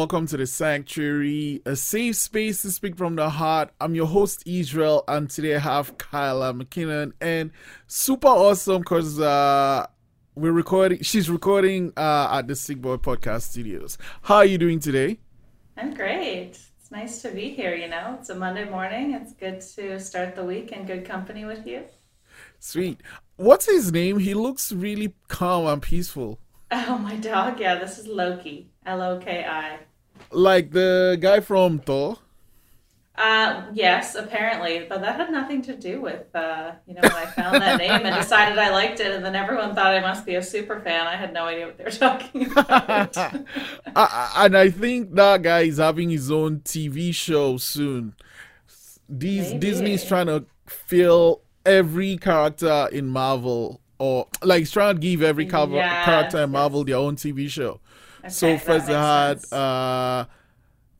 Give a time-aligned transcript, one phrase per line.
[0.00, 3.68] welcome to the Sanctuary, a safe space to speak from the heart.
[3.82, 7.50] I'm your host, Israel, and today I have Kyla Mackinnon, and
[7.86, 9.86] super awesome because uh,
[10.34, 11.02] we're recording.
[11.02, 13.98] She's recording uh, at the Sick Boy Podcast Studios.
[14.22, 15.18] How are you doing today?
[15.76, 16.58] I'm great.
[16.78, 17.74] It's nice to be here.
[17.74, 19.12] You know, it's a Monday morning.
[19.12, 21.84] It's good to start the week in good company with you.
[22.58, 23.02] Sweet.
[23.36, 24.18] What's his name?
[24.18, 26.40] He looks really calm and peaceful.
[26.72, 27.58] Oh, my dog.
[27.58, 28.70] Yeah, this is Loki.
[28.86, 29.80] L O K I.
[30.32, 32.18] Like the guy from Thor.
[33.16, 37.26] Uh, yes, apparently, but that had nothing to do with uh, you know when I
[37.26, 40.36] found that name and decided I liked it, and then everyone thought I must be
[40.36, 41.06] a super fan.
[41.06, 43.18] I had no idea what they were talking about.
[43.96, 48.14] I, and I think that guy is having his own TV show soon.
[49.08, 49.54] These Maybe.
[49.54, 55.46] Disney's trying to fill every character in Marvel, or like he's trying to give every
[55.46, 56.86] Yes, character in Marvel yes.
[56.86, 57.80] their own TV show.
[58.28, 60.26] So first they had uh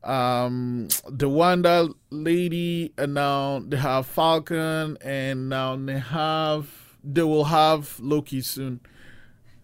[0.03, 6.69] um the Wanda lady and now they have Falcon and now they have
[7.03, 8.81] they will have Loki soon.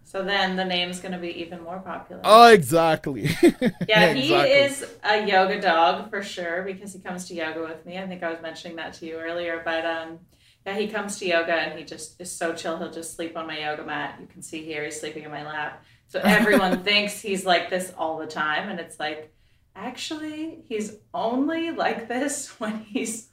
[0.04, 2.22] so then the name's going to be even more popular.
[2.24, 3.28] Oh exactly.
[3.86, 4.44] Yeah, he Exactly.
[4.44, 7.98] is a yoga dog for sure because he comes to yoga with me.
[7.98, 10.18] I think I was mentioning that to you earlier, but um,
[10.66, 12.76] yeah, he comes to yoga and he just is so chill.
[12.78, 14.18] He'll just sleep on my yoga mat.
[14.20, 15.82] You can see here he's sleeping in my lap.
[16.08, 19.32] So everyone thinks he's like this all the time, and it's like
[19.76, 23.28] actually he's only like this when he's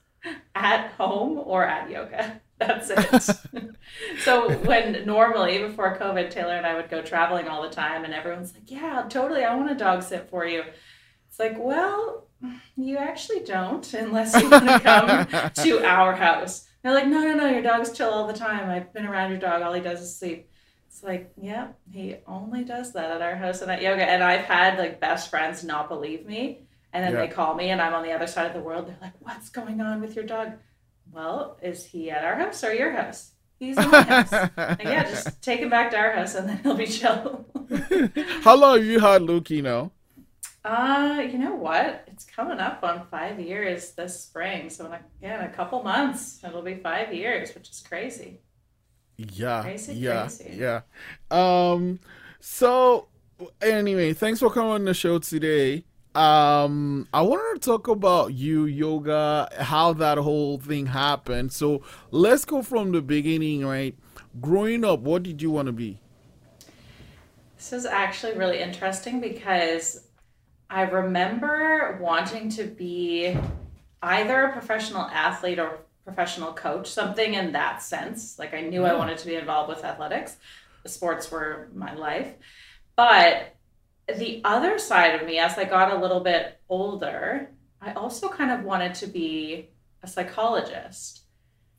[0.54, 2.42] at home or at yoga.
[2.58, 3.36] That's it.
[4.20, 8.14] so when normally before COVID, Taylor and I would go traveling all the time, and
[8.14, 10.64] everyone's like, "Yeah, totally, I want a dog sit for you."
[11.28, 12.28] It's like, well,
[12.78, 16.66] you actually don't unless you want to come to our house.
[16.82, 18.70] They're like, "No, no, no, your dog's chill all the time.
[18.70, 19.62] I've been around your dog.
[19.62, 20.50] All he does is sleep."
[20.96, 24.10] It's like, yeah, he only does that at our house and at yoga.
[24.10, 26.62] And I've had like best friends not believe me.
[26.94, 27.20] And then Yeah.
[27.20, 28.88] they call me and I'm on the other side of the world.
[28.88, 30.54] They're like, what's going on with your dog?
[31.12, 33.32] Well, is he at our house or your house?
[33.60, 34.32] He's in my house.
[34.32, 37.46] Like, yeah, just take him back to our house and then he'll be chill.
[38.44, 39.92] How long have you had Loki now?
[40.64, 42.06] uh, you know what?
[42.08, 44.70] It's coming up on five years this spring.
[44.70, 48.40] So in a, yeah, in a couple months, it'll be five years, which is crazy.
[49.18, 50.58] Yeah, Crazy, yeah, crazy.
[50.58, 50.82] yeah.
[51.32, 52.00] Um,
[52.40, 53.08] so
[53.62, 55.86] anyway, thanks for coming on the show today.
[56.14, 61.52] Um, I wanted to talk about you, yoga, how that whole thing happened.
[61.52, 61.82] So
[62.12, 63.96] let's go from the beginning, right?
[64.40, 66.00] Growing up, what did you want to be?
[67.58, 70.08] This is actually really interesting because
[70.70, 73.38] I remember wanting to be
[74.02, 78.40] either a professional athlete or professional coach, something in that sense.
[78.40, 79.00] Like I knew I mm-hmm.
[79.00, 80.38] wanted to be involved with athletics.
[80.84, 82.34] The sports were my life.
[82.96, 83.56] But
[84.08, 87.50] the other side of me, as I got a little bit older,
[87.82, 89.70] I also kind of wanted to be
[90.04, 91.24] a psychologist.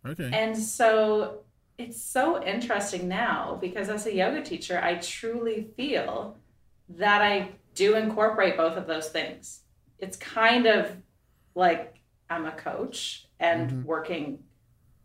[0.05, 0.31] Okay.
[0.33, 1.45] And so
[1.79, 6.37] it's so interesting now because as a yoga teacher, I truly feel
[6.89, 9.61] that I do incorporate both of those things.
[9.99, 10.97] It's kind of
[11.55, 11.97] like
[12.29, 13.85] I'm a coach and Mhm.
[13.85, 14.45] working,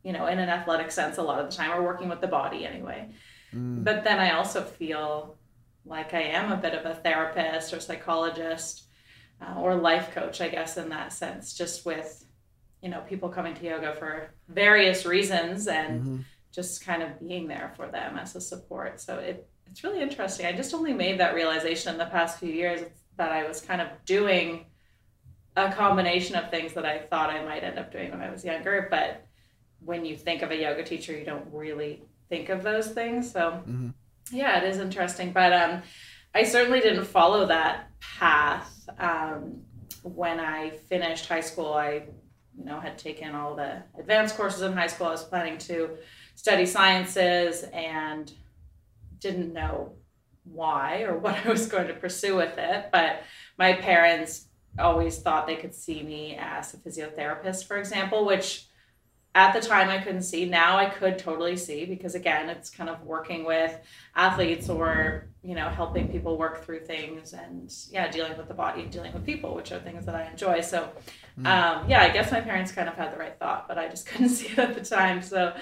[0.03, 2.27] you know, in an athletic sense a lot of the time, or working with the
[2.27, 3.13] body anyway.
[3.53, 5.37] Mm, But then I also feel
[5.85, 8.87] like I am a bit of a therapist or psychologist
[9.41, 12.25] uh, or life coach, I guess, in that sense, just with,
[12.81, 16.25] you know, people coming to yoga for various reasons and mhm.
[16.51, 18.99] just kind of being there for them as a support.
[19.01, 20.45] So it, it's really interesting.
[20.45, 22.81] I just only made that realization in the past few years
[23.17, 24.70] that I was kind of doing
[25.55, 28.43] a combination of things that I thought I might end up doing when I was
[28.45, 28.87] younger.
[28.89, 29.25] But
[29.83, 33.31] when you think of a yoga teacher, you don't really think of those things.
[33.31, 33.93] So Mhm.
[34.31, 35.31] yeah, it is interesting.
[35.33, 35.81] But um,
[36.33, 38.87] I certainly didn't follow that path.
[38.97, 39.63] Um,
[40.03, 42.03] when I finished high school, I
[42.57, 45.07] you know had taken all the advanced courses in high school.
[45.07, 45.97] I was planning to
[46.35, 48.31] study sciences and
[49.19, 49.93] didn't know
[50.43, 52.89] why or what I was going to pursue with it.
[52.91, 53.23] But
[53.57, 54.47] my parents
[54.79, 58.67] always thought they could see me as a physiotherapist, for example, which
[59.33, 60.45] at the time I couldn't see.
[60.45, 63.77] Now I could totally see because again, it's kind of working with
[64.13, 68.81] athletes or you know helping people work through things and yeah, dealing with the body
[68.81, 70.61] and dealing with people, which are things that I enjoy.
[70.61, 70.89] So
[71.37, 74.05] um, yeah, I guess my parents kind of had the right thought, but I just
[74.07, 75.21] couldn't see it at the time.
[75.21, 75.55] So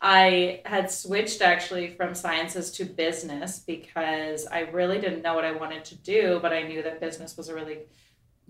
[0.00, 5.52] I had switched actually from sciences to business because I really didn't know what I
[5.52, 7.78] wanted to do, but I knew that business was a really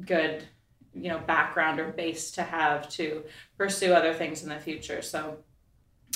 [0.05, 0.45] good
[0.95, 3.25] you know background or base to have to
[3.59, 5.39] pursue other things in the future so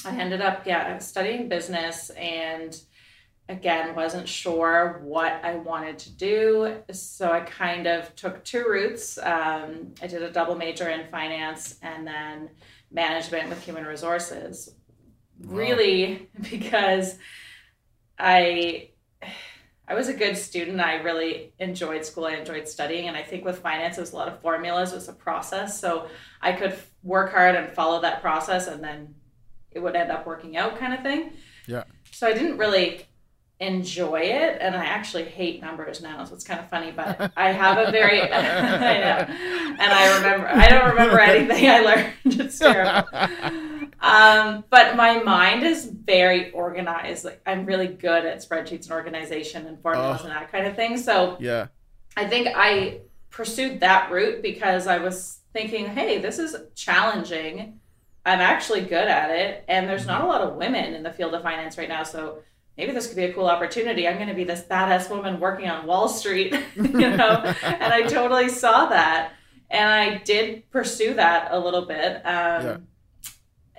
[0.04, 2.80] i ended up yeah studying business and
[3.50, 6.76] again wasn't sure what I wanted to do.
[6.92, 9.18] So I kind of took two routes.
[9.18, 12.50] Um, I did a double major in finance and then
[12.92, 14.74] management with human resources.
[15.40, 15.56] Wow.
[15.56, 17.18] Really, because
[18.18, 18.90] I
[19.90, 20.80] I was a good student.
[20.80, 22.26] I really enjoyed school.
[22.26, 23.08] I enjoyed studying.
[23.08, 25.80] And I think with finance, it was a lot of formulas, it was a process.
[25.80, 26.06] So
[26.40, 29.16] I could work hard and follow that process and then
[29.72, 31.32] it would end up working out kind of thing.
[31.66, 31.82] Yeah.
[32.12, 33.04] So I didn't really
[33.58, 37.52] enjoy it and I actually hate numbers now so it's kind of funny but I
[37.52, 39.34] have a very I know
[39.78, 43.06] and I remember I don't remember anything I learned it's terrible
[44.00, 49.66] um, but my mind is very organized like I'm really good at spreadsheets and organization
[49.66, 50.24] and formulas oh.
[50.24, 51.68] and that kind of thing so yeah
[52.16, 53.00] I think I
[53.30, 57.80] pursued that route because I was thinking hey this is challenging
[58.24, 61.34] I'm actually good at it and there's not a lot of women in the field
[61.34, 62.42] of finance right now so
[62.80, 64.08] maybe this could be a cool opportunity.
[64.08, 67.54] I'm going to be this badass woman working on Wall Street, you know?
[67.62, 69.32] and I totally saw that.
[69.68, 72.16] And I did pursue that a little bit.
[72.24, 72.76] Um, yeah.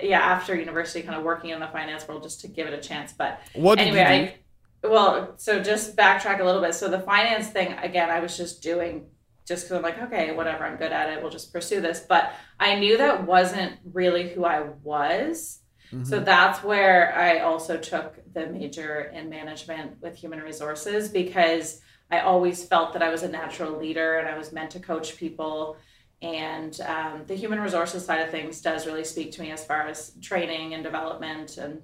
[0.04, 0.20] Yeah.
[0.20, 3.14] after university, kind of working in the finance world just to give it a chance.
[3.14, 4.36] But what anyway,
[4.84, 6.74] I, well, so just backtrack a little bit.
[6.74, 9.08] So the finance thing, again, I was just doing
[9.48, 11.22] just because I'm like, okay, whatever, I'm good at it.
[11.22, 12.00] We'll just pursue this.
[12.08, 15.60] But I knew that wasn't really who I was.
[15.92, 16.06] Mm-hmm.
[16.06, 22.20] So that's where I also took the major in management with human resources because I
[22.20, 25.78] always felt that I was a natural leader and I was meant to coach people.
[26.22, 29.88] And um, the human resources side of things does really speak to me as far
[29.88, 31.82] as training and development and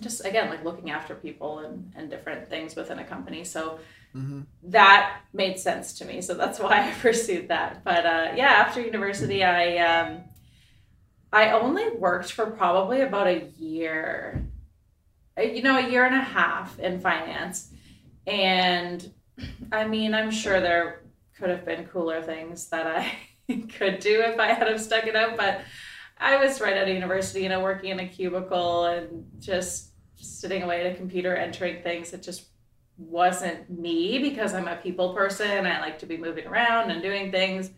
[0.00, 3.44] just again like looking after people and, and different things within a company.
[3.44, 3.78] So
[4.14, 4.42] mm-hmm.
[4.64, 6.22] that made sense to me.
[6.22, 7.84] So that's why I pursued that.
[7.84, 10.20] But uh, yeah, after university, I um,
[11.32, 14.46] I only worked for probably about a year,
[15.36, 17.70] uh, you know, a year and a half in finance.
[18.26, 19.12] And
[19.70, 21.02] I mean, I'm sure there
[21.36, 23.12] could have been cooler things that I
[23.68, 25.62] could do if I had have stuck it out, but
[26.18, 30.62] I was right out of university, you know, working in a cubicle and just sitting
[30.62, 32.12] away at a computer entering things.
[32.12, 32.48] It just
[32.98, 35.66] wasn't me because I'm a people person.
[35.66, 37.70] I like to be moving around and doing things.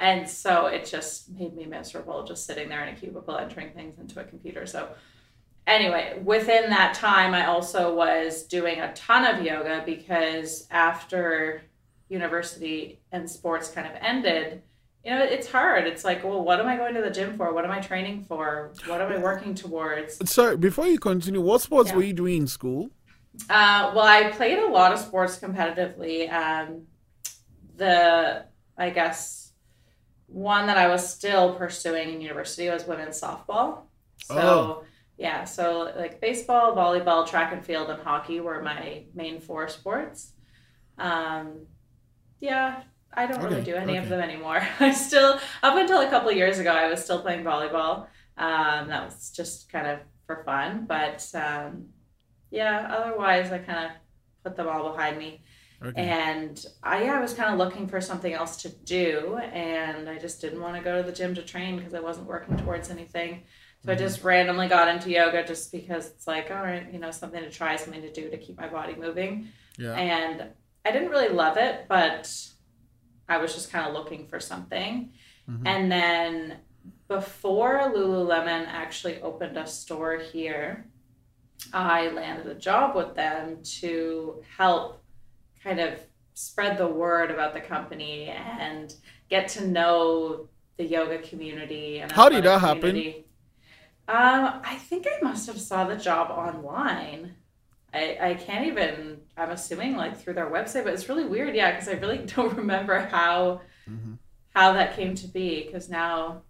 [0.00, 3.98] And so it just made me miserable just sitting there in a cubicle entering things
[3.98, 4.66] into a computer.
[4.66, 4.88] So
[5.66, 11.62] anyway, within that time, I also was doing a ton of yoga because after
[12.08, 14.62] university and sports kind of ended,
[15.04, 15.86] you know, it's hard.
[15.86, 17.52] It's like, well, what am I going to the gym for?
[17.52, 18.72] What am I training for?
[18.86, 20.18] What am I working towards?
[20.30, 21.96] Sorry, before you continue, what sports yeah.
[21.96, 22.90] were you doing in school?
[23.50, 26.32] Uh, well, I played a lot of sports competitively.
[26.32, 26.86] Um,
[27.76, 28.46] the,
[28.78, 29.52] I guess,
[30.26, 33.82] one that I was still pursuing in university was women's softball.
[34.22, 34.84] So oh.
[35.18, 40.32] yeah, so like baseball, volleyball, track and field, and hockey were my main four sports.
[40.96, 41.66] Um,
[42.40, 42.84] yeah,
[43.16, 43.46] I don't okay.
[43.46, 44.02] really do any okay.
[44.02, 44.66] of them anymore.
[44.80, 48.06] I still up until a couple years ago, I was still playing volleyball.
[48.36, 51.86] Um, that was just kind of for fun, but um,
[52.50, 53.90] yeah, otherwise I kind of
[54.42, 55.42] put them all behind me.
[55.84, 56.00] Okay.
[56.02, 60.18] And I, yeah, I was kind of looking for something else to do, and I
[60.18, 62.90] just didn't want to go to the gym to train because I wasn't working towards
[62.90, 63.42] anything.
[63.82, 63.90] So mm-hmm.
[63.90, 67.42] I just randomly got into yoga just because it's like, all right, you know, something
[67.42, 69.48] to try, something to do to keep my body moving.
[69.76, 69.92] Yeah.
[69.94, 70.44] And
[70.86, 72.32] I didn't really love it, but
[73.28, 75.12] I was just kind of looking for something.
[75.48, 75.66] Mm-hmm.
[75.66, 76.56] And then
[77.08, 80.86] before Lululemon actually opened a store here,
[81.72, 85.02] I landed a job with them to help
[85.62, 85.98] kind of
[86.34, 88.94] spread the word about the company and
[89.30, 93.24] get to know the yoga community and how did that community.
[94.08, 97.34] happen um, i think i must have saw the job online
[97.94, 101.70] I, I can't even i'm assuming like through their website but it's really weird yeah
[101.70, 104.14] because i really don't remember how mm-hmm.
[104.54, 106.42] how that came to be because now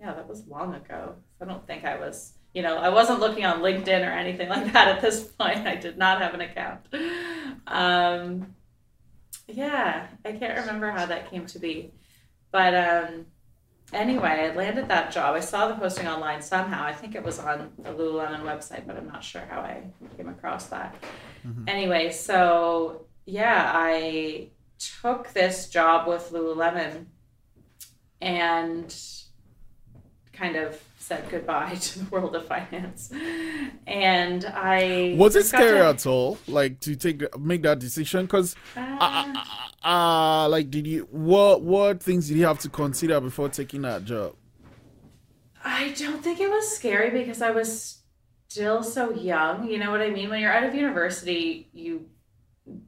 [0.00, 3.44] yeah that was long ago i don't think i was you know i wasn't looking
[3.44, 6.86] on linkedin or anything like that at this point i did not have an account
[7.66, 8.54] um,
[9.48, 11.92] yeah, I can't remember how that came to be.
[12.50, 13.26] But um,
[13.92, 15.34] anyway, I landed that job.
[15.34, 16.84] I saw the posting online somehow.
[16.84, 19.84] I think it was on the Lululemon website, but I'm not sure how I
[20.16, 20.94] came across that.
[21.46, 21.64] Mm-hmm.
[21.68, 27.06] Anyway, so yeah, I took this job with Lululemon
[28.20, 28.94] and
[30.32, 33.10] kind of said goodbye to the world of finance.
[33.86, 35.86] And I was it scary to...
[35.86, 38.26] at all, like to take make that decision?
[38.26, 39.34] Because, uh, uh,
[39.84, 43.82] uh, uh, like, did you what what things did you have to consider before taking
[43.82, 44.34] that job?
[45.64, 48.02] I don't think it was scary because I was
[48.48, 49.68] still so young.
[49.68, 50.30] You know what I mean?
[50.30, 52.06] When you're out of university, you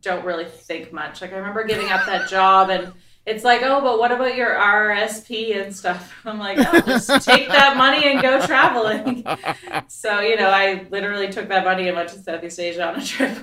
[0.01, 1.21] don't really think much.
[1.21, 2.93] Like I remember giving up that job and
[3.27, 6.13] it's like, oh, but what about your RSP and stuff?
[6.27, 9.25] I'm like, oh, just take that money and go traveling.
[9.89, 13.05] so, you know, I literally took that money and went to Southeast Asia on a
[13.05, 13.35] trip.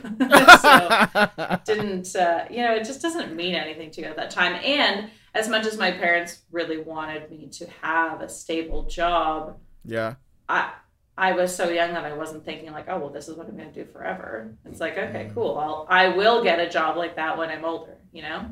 [0.61, 4.53] so, didn't, uh, you know, it just doesn't mean anything to you at that time.
[4.63, 10.15] And as much as my parents really wanted me to have a stable job, yeah,
[10.47, 10.73] I,
[11.17, 13.57] I was so young that I wasn't thinking like, oh well, this is what I'm
[13.57, 14.53] going to do forever.
[14.65, 15.33] It's like, okay, mm.
[15.33, 15.57] cool.
[15.57, 18.51] I'll I will get a job like that when I'm older, you know.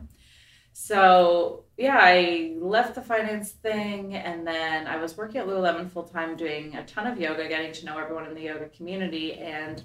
[0.82, 6.04] So yeah, I left the finance thing, and then I was working at Lululemon full
[6.04, 9.84] time, doing a ton of yoga, getting to know everyone in the yoga community, and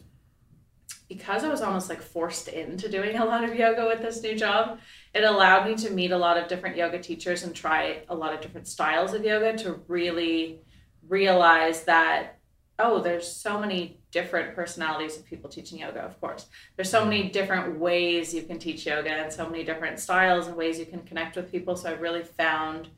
[1.09, 4.39] because I was almost like forced into doing a lot of yoga with this new
[4.39, 4.79] job,
[5.13, 8.33] it allowed me to meet a lot of different yoga teachers and try a lot
[8.33, 10.61] of different styles of yoga to really
[11.09, 12.39] realize that
[12.79, 16.47] oh, there's so many different personalities of people teaching yoga, of course.
[16.77, 20.57] There's so many different ways you can teach yoga and so many different styles and
[20.57, 21.75] ways you can connect with people.
[21.75, 22.89] So I really found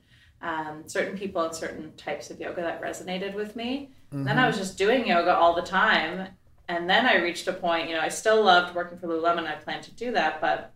[0.43, 3.89] um, certain people and certain types of yoga that resonated with me.
[4.13, 4.25] Mm-hmm.
[4.25, 6.29] Then I was just doing yoga all the time.
[6.69, 9.47] And then I reached a point, you know, I still loved working for Lululemon.
[9.47, 10.75] I planned to do that, but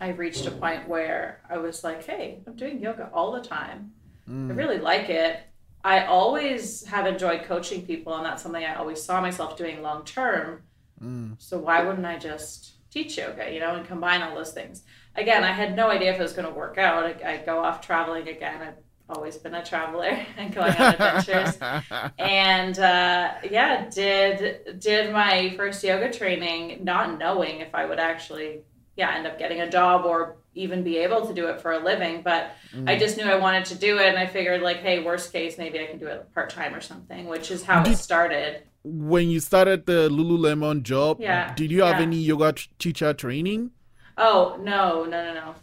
[0.00, 3.92] I reached a point where I was like, hey, I'm doing yoga all the time.
[4.28, 4.50] Mm.
[4.50, 5.38] I really like it.
[5.86, 10.04] I always have enjoyed coaching people, and that's something I always saw myself doing long
[10.04, 10.64] term.
[11.00, 11.36] Mm.
[11.38, 14.82] So why wouldn't I just teach yoga, you know, and combine all those things?
[15.14, 17.04] Again, I had no idea if it was going to work out.
[17.04, 18.62] I, I go off traveling again.
[18.62, 21.56] I've always been a traveler and going on adventures.
[22.18, 28.62] and uh, yeah, did did my first yoga training, not knowing if I would actually
[28.96, 31.78] yeah end up getting a job or even be able to do it for a
[31.78, 32.88] living but mm.
[32.88, 35.58] i just knew i wanted to do it and i figured like hey worst case
[35.58, 39.28] maybe i can do it part-time or something which is how did, it started when
[39.28, 42.02] you started the lululemon job yeah did you have yeah.
[42.02, 43.70] any yoga teacher training
[44.16, 45.54] oh no no no no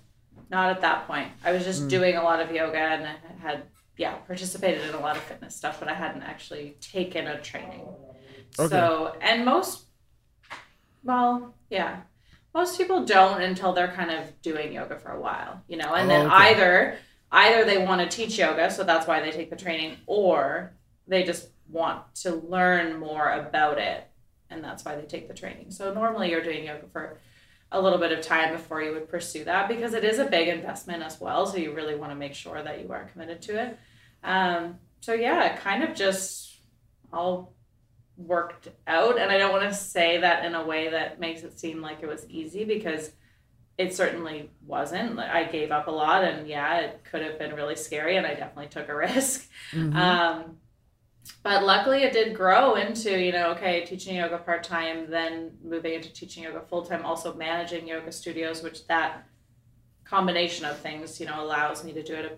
[0.50, 1.90] not at that point i was just mm.
[1.90, 3.64] doing a lot of yoga and I had
[3.98, 7.88] yeah participated in a lot of fitness stuff but i hadn't actually taken a training
[8.60, 8.70] okay.
[8.70, 9.86] so and most
[11.04, 12.02] well yeah
[12.54, 16.12] most people don't until they're kind of doing yoga for a while, you know, and
[16.12, 16.36] oh, then okay.
[16.36, 16.98] either
[17.32, 20.74] either they want to teach yoga, so that's why they take the training, or
[21.08, 24.08] they just want to learn more about it,
[24.50, 25.72] and that's why they take the training.
[25.72, 27.18] So normally you're doing yoga for
[27.72, 30.48] a little bit of time before you would pursue that because it is a big
[30.48, 31.48] investment as well.
[31.48, 33.80] So you really want to make sure that you are committed to it.
[34.24, 36.60] Um, so yeah, kind of just
[37.12, 37.56] all
[38.28, 39.20] worked out.
[39.20, 42.00] And I don't want to say that in a way that makes it seem like
[42.02, 43.12] it was easy because
[43.78, 45.20] it certainly wasn't.
[45.20, 48.36] I gave up a lot, and yeah, it could have been really scary, and I
[48.36, 49.50] definitely took a risk.
[49.72, 49.98] Mm-hmm.
[49.98, 50.58] Um,
[51.42, 55.94] but luckily, it did grow into you know, okay, teaching yoga part time, then moving
[55.94, 59.26] into teaching yoga full time, also managing yoga studios, which that
[60.04, 62.38] combination of things you know allows me to do it a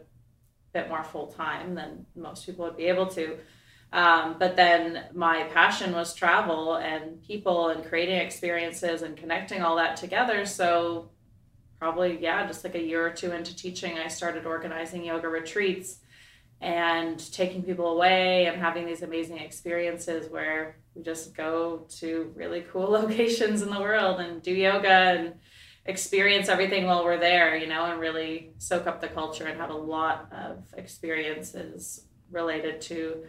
[0.73, 3.37] bit more full time than most people would be able to.
[3.93, 9.77] Um, but then my passion was travel and people and creating experiences and connecting all
[9.77, 10.45] that together.
[10.45, 11.09] So,
[11.79, 15.99] probably, yeah, just like a year or two into teaching, I started organizing yoga retreats
[16.61, 22.65] and taking people away and having these amazing experiences where we just go to really
[22.71, 25.33] cool locations in the world and do yoga and
[25.85, 29.69] experience everything while we're there, you know, and really soak up the culture and have
[29.69, 33.23] a lot of experiences related to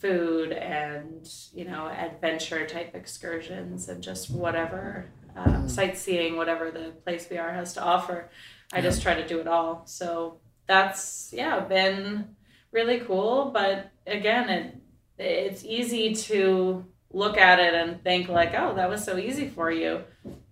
[0.00, 5.70] food and you know adventure type excursions and just whatever uh, mm.
[5.70, 8.28] sightseeing whatever the place we are has to offer
[8.72, 8.82] i yeah.
[8.82, 12.34] just try to do it all so that's yeah been
[12.72, 14.76] really cool but again it
[15.18, 19.70] it's easy to look at it and think like oh that was so easy for
[19.70, 20.00] you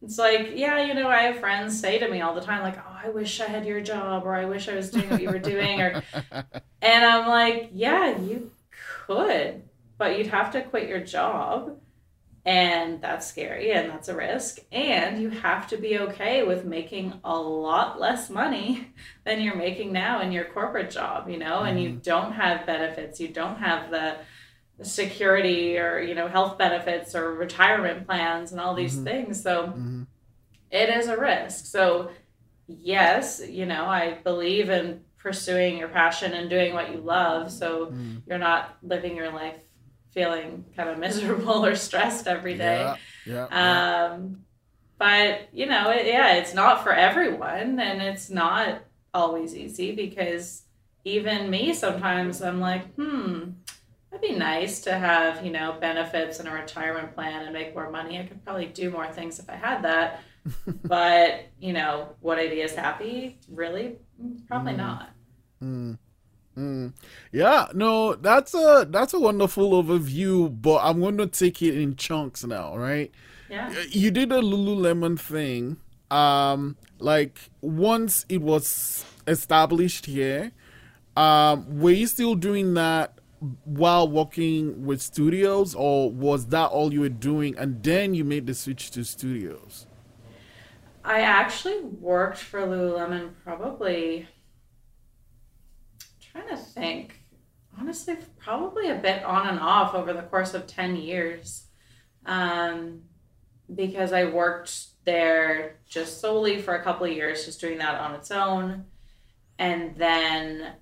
[0.02, 2.76] it's like yeah you know i have friends say to me all the time like
[2.76, 5.30] oh i wish i had your job or i wish i was doing what you
[5.30, 6.02] were doing or
[6.82, 8.50] and i'm like yeah you
[9.08, 9.62] could,
[9.96, 11.80] but you'd have to quit your job.
[12.44, 14.60] And that's scary and that's a risk.
[14.72, 18.92] And you have to be okay with making a lot less money
[19.24, 21.98] than you're making now in your corporate job, you know, and you mm-hmm.
[21.98, 23.20] don't have benefits.
[23.20, 24.16] You don't have the
[24.82, 29.04] security or, you know, health benefits or retirement plans and all these mm-hmm.
[29.04, 29.42] things.
[29.42, 30.02] So mm-hmm.
[30.70, 31.66] it is a risk.
[31.66, 32.10] So,
[32.66, 37.86] yes, you know, I believe in pursuing your passion and doing what you love so
[37.86, 38.20] mm.
[38.26, 39.62] you're not living your life
[40.12, 42.94] feeling kind of miserable or stressed every day
[43.26, 44.44] yeah, yeah, um,
[44.98, 48.82] but you know it, yeah it's not for everyone and it's not
[49.14, 50.62] always easy because
[51.04, 53.50] even me sometimes i'm like hmm
[54.10, 57.90] that'd be nice to have, you know, benefits and a retirement plan and make more
[57.90, 58.18] money.
[58.18, 60.22] I could probably do more things if I had that.
[60.84, 63.38] but, you know, would I be as happy?
[63.48, 63.96] Really?
[64.48, 64.76] Probably Mm.
[64.76, 65.10] not.
[65.62, 65.98] Mm.
[66.56, 66.92] Mm.
[67.30, 71.94] Yeah, no, that's a that's a wonderful overview, but I'm going to take it in
[71.96, 73.12] chunks now, right?
[73.48, 73.72] Yeah.
[73.90, 75.76] You did a Lululemon thing.
[76.10, 80.52] Um, like once it was established here,
[81.16, 83.18] um, were you still doing that
[83.64, 88.46] while working with studios, or was that all you were doing, and then you made
[88.48, 89.86] the switch to studios?
[91.04, 94.28] I actually worked for Lululemon probably
[96.20, 97.20] trying to think.
[97.78, 101.66] Honestly, probably a bit on and off over the course of 10 years.
[102.26, 103.02] Um,
[103.74, 108.14] because I worked there just solely for a couple of years, just doing that on
[108.14, 108.86] its own.
[109.58, 110.72] And then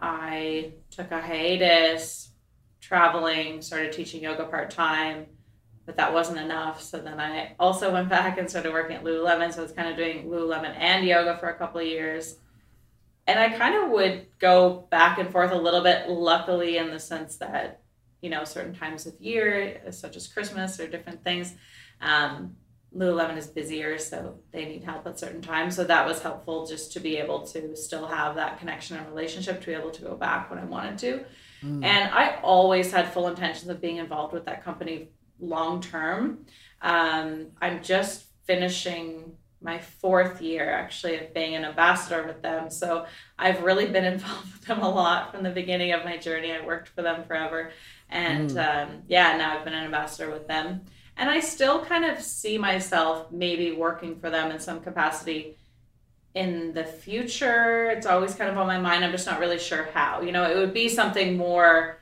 [0.00, 2.30] I took a hiatus,
[2.80, 5.26] traveling, started teaching yoga part time,
[5.84, 6.82] but that wasn't enough.
[6.82, 9.52] So then I also went back and started working at Lululemon.
[9.52, 12.36] So I was kind of doing Lululemon and yoga for a couple of years.
[13.26, 16.98] And I kind of would go back and forth a little bit, luckily, in the
[16.98, 17.82] sense that,
[18.20, 21.54] you know, certain times of year, such as Christmas or different things,
[22.00, 22.56] um,
[22.96, 25.76] Lululemon is busier, so they need help at certain times.
[25.76, 29.60] So that was helpful just to be able to still have that connection and relationship
[29.60, 31.24] to be able to go back when I wanted to.
[31.64, 31.84] Mm.
[31.84, 35.08] And I always had full intentions of being involved with that company
[35.42, 36.46] long term.
[36.80, 42.70] Um, I'm just finishing my fourth year actually of being an ambassador with them.
[42.70, 43.06] So
[43.38, 46.52] I've really been involved with them a lot from the beginning of my journey.
[46.52, 47.72] I worked for them forever.
[48.08, 50.82] And um, yeah, now I've been an ambassador with them.
[51.16, 55.58] And I still kind of see myself maybe working for them in some capacity
[56.34, 57.90] in the future.
[57.90, 59.04] It's always kind of on my mind.
[59.04, 60.22] I'm just not really sure how.
[60.22, 61.98] You know, it would be something more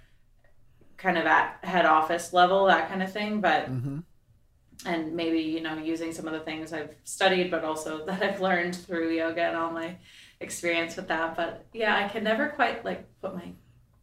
[1.00, 3.40] kind of at head office level, that kind of thing.
[3.40, 4.00] But hmm
[4.86, 8.40] and maybe you know using some of the things I've studied, but also that I've
[8.40, 9.96] learned through yoga and all my
[10.40, 11.36] experience with that.
[11.36, 13.52] But yeah, I can never quite like put my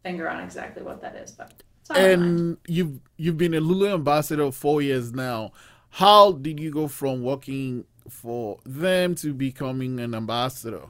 [0.04, 1.32] finger on exactly what that is.
[1.32, 1.64] But.
[1.96, 5.54] And you've you've been a Lulu ambassador four years now.
[5.92, 10.84] How did you go from working for them to becoming an ambassador?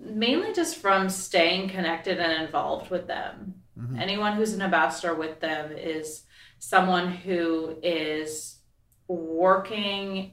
[0.00, 3.62] mainly just from staying connected and involved with them.
[3.78, 4.00] Mhm.
[4.00, 6.24] Anyone who's an ambassador with them is
[6.58, 8.58] someone who is
[9.06, 10.32] working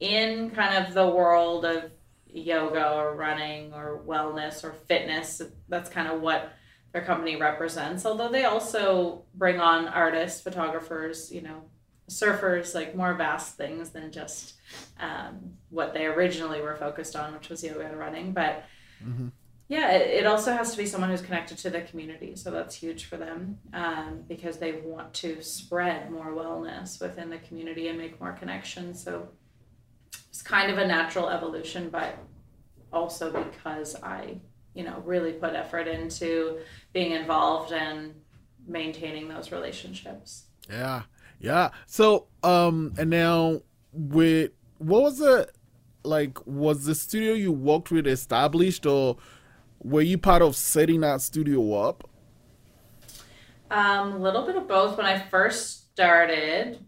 [0.00, 1.90] in kind of the world of
[2.26, 5.42] yoga or running or wellness or fitness.
[5.68, 6.52] That's kind of what
[6.92, 8.04] their company represents.
[8.06, 11.62] Although they also bring on artists, photographers, you know,
[12.10, 14.54] surfers, like more vast things than just
[15.00, 18.32] um, what they originally were focused on, which was yoga and running.
[18.32, 18.64] But
[19.04, 19.32] Mhm.
[19.68, 22.36] Yeah, it, also has to be someone who's connected to the community.
[22.36, 27.38] So that's huge for them um, because they want to spread more wellness within the
[27.38, 29.02] community and make more connections.
[29.02, 29.28] So
[30.28, 32.16] it's kind of a natural evolution, but
[32.92, 34.38] also because I,
[34.74, 36.58] you know, really put effort into
[36.92, 38.14] being involved and
[38.68, 40.44] maintaining those relationships.
[40.68, 41.02] Yeah,
[41.40, 41.70] yeah.
[41.86, 45.50] So, um, and now with what was it
[46.04, 46.38] like?
[46.46, 49.16] Was the studio you worked with established, or
[49.86, 52.08] were you part of setting that studio up?
[53.70, 54.96] Um, a little bit of both.
[54.96, 56.84] When I first started,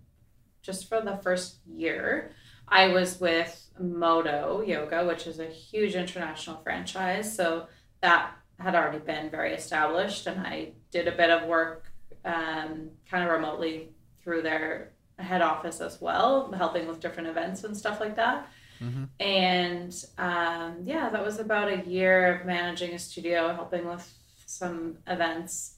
[0.63, 2.33] just for the first year,
[2.67, 7.35] I was with Modo Yoga, which is a huge international franchise.
[7.35, 7.67] So
[8.01, 11.85] that had already been very established, and I did a bit of work
[12.25, 17.77] um, kind of remotely through their head office as well, helping with different events and
[17.77, 18.49] stuff like that.
[18.81, 19.09] Mhm.
[19.21, 24.13] And um, yeah, that was about a year of managing a studio, helping with
[24.47, 25.75] some events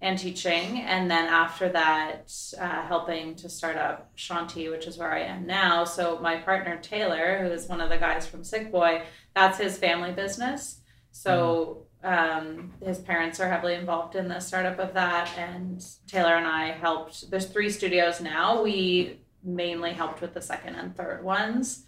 [0.00, 0.80] and teaching.
[0.80, 5.46] And then after that, uh, helping to start up Shanti, which is where I am
[5.46, 5.84] now.
[5.84, 9.02] So my partner Taylor, who is one of the guys from Sick Boy,
[9.34, 10.80] that's his family business.
[11.12, 16.46] So um, his parents are heavily involved in the startup of that, and Taylor and
[16.46, 17.30] I helped.
[17.30, 18.60] There's three studios now.
[18.62, 21.84] We mainly helped with the second and third ones.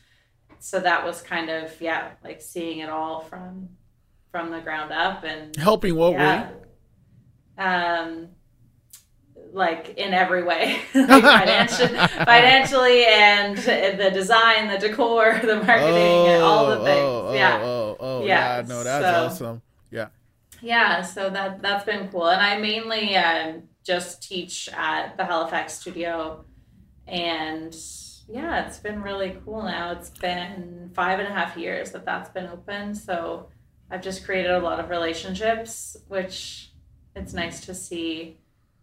[0.64, 3.68] So that was kind of yeah, like seeing it all from
[4.32, 6.48] from the ground up and Helping what yeah.
[7.58, 7.62] way?
[7.62, 8.28] Um,
[9.52, 11.88] like in every way, like financial,
[12.24, 16.98] financially, and the design, the decor, the marketing, and all the things.
[16.98, 18.66] Oh, oh, yeah, oh, oh, Yeah, yeah.
[18.66, 19.62] No, that's so- awesome.
[19.90, 20.08] Yeah.
[20.62, 21.02] yeah.
[21.02, 26.46] So that that's been cool, and I mainly um, just teach at the Halifax studio,
[27.06, 27.76] and
[28.28, 29.62] yeah, it's been really cool.
[29.62, 33.48] Now it's been five and a half years that that's been open, so
[33.90, 36.70] I've just created a lot of relationships, which
[37.14, 38.38] it's nice to see,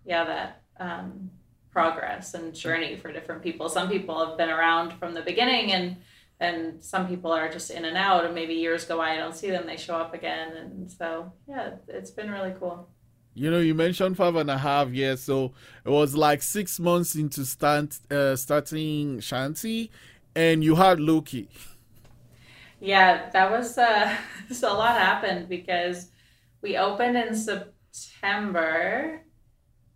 [0.06, 1.32] yeah, that um,
[1.71, 3.69] progress and journey for different people.
[3.69, 5.97] Some people have been around from the beginning and
[6.39, 9.36] and some people are just in and out and maybe years go by I don't
[9.36, 12.89] see them they show up again and so yeah it's been really cool
[13.34, 15.54] you know you mentioned five and a half years so
[15.86, 19.89] it was like six months into start, uh, starting shanti
[20.36, 21.50] and you had loki.
[22.80, 24.15] Yeah that was uh
[24.52, 26.10] so a lot happened because
[26.62, 29.22] we opened in september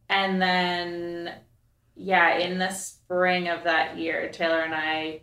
[0.10, 1.34] and then
[1.96, 5.22] yeah in the spring of that year taylor and i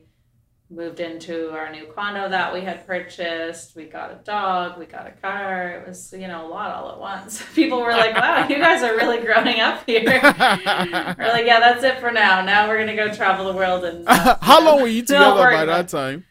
[0.73, 3.77] moved into our new condo that we had purchased.
[3.77, 5.71] We got a dog, we got a car.
[5.71, 7.43] It was, you know, a lot all at once.
[7.55, 10.03] People were like, wow, you guys are really growing up here.
[10.05, 12.43] we're like, yeah, that's it for now.
[12.43, 13.85] Now we're going to go travel the world.
[13.85, 16.25] And uh, How long were you together by that time?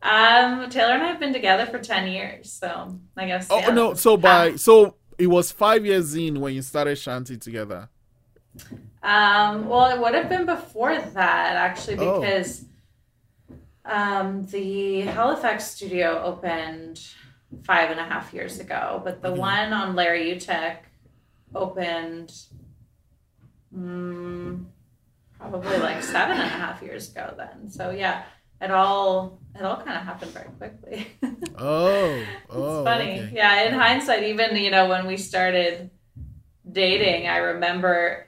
[0.00, 2.52] Um, Taylor and I have been together for 10 years.
[2.52, 3.48] So I guess.
[3.50, 3.94] Oh, yeah, no.
[3.94, 7.88] So by, so it was five years in when you started Shanti together.
[9.02, 12.20] Um, well, it would have been before that actually oh.
[12.20, 12.62] because.
[12.62, 12.67] Oh
[13.88, 17.00] um, the Halifax studio opened
[17.64, 19.38] five and a half years ago, but the mm-hmm.
[19.38, 20.78] one on Larry Uteck
[21.54, 22.32] opened
[23.74, 24.68] um,
[25.38, 27.70] probably like seven and a half years ago then.
[27.70, 28.24] So yeah,
[28.60, 31.06] it all it all kind of happened very quickly.
[31.58, 33.20] oh, oh, it's funny.
[33.20, 33.30] Okay.
[33.32, 35.90] Yeah, in hindsight, even you know when we started
[36.70, 38.26] dating, I remember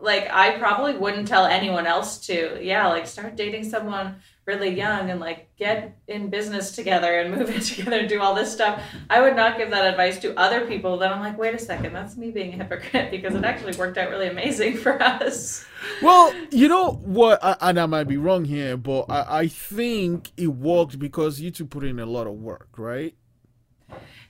[0.00, 2.58] like I probably wouldn't tell anyone else to.
[2.62, 7.48] Yeah, like start dating someone really young and like get in business together and move
[7.54, 8.82] in together and do all this stuff.
[9.08, 10.98] I would not give that advice to other people.
[10.98, 13.98] Then I'm like, wait a second, that's me being a hypocrite because it actually worked
[13.98, 15.64] out really amazing for us.
[16.00, 20.48] Well, you know what, and I might be wrong here, but I, I think it
[20.48, 23.14] worked because you two put in a lot of work, right?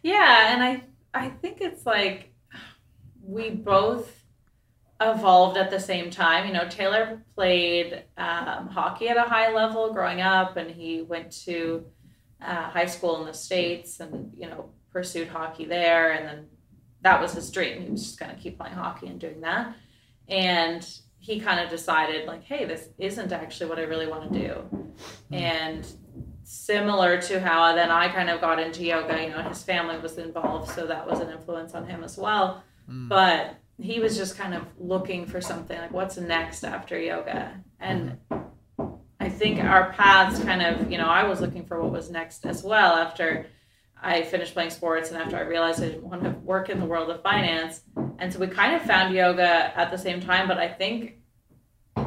[0.03, 2.33] Yeah, and I I think it's like
[3.23, 4.22] we both
[5.09, 6.47] evolved at the same time.
[6.47, 11.33] You know, Taylor played um, hockey at a high level growing up, and he went
[11.45, 11.85] to
[12.41, 16.13] uh, high school in the States and, you know, pursued hockey there.
[16.13, 16.47] And then
[17.03, 17.83] that was his dream.
[17.83, 19.75] He was just going to keep playing hockey and doing that.
[20.29, 20.87] And
[21.19, 24.55] he kind of decided, like, hey, this isn't actually what I really want to do.
[24.55, 25.35] Mm-hmm.
[25.35, 25.87] And
[26.45, 30.19] similar to how then I kind of got into yoga, you know, his family was
[30.19, 32.63] involved, so that was an influence on him as well.
[32.91, 33.09] Mm.
[33.09, 37.61] But he was just kind of looking for something like what's next after yoga?
[37.81, 38.19] And
[39.23, 42.45] i think our paths kind of you know i was looking for what was next
[42.45, 43.47] as well after
[44.03, 46.87] i finished playing sports and after i realized i didn't want to work in the
[46.87, 47.83] world of finance.
[48.19, 51.19] And so we kind of found yoga at the same time but i think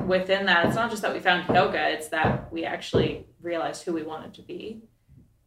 [0.06, 3.94] within that it's not just that we found yoga it's that we actually realized who
[3.94, 4.82] we wanted to be.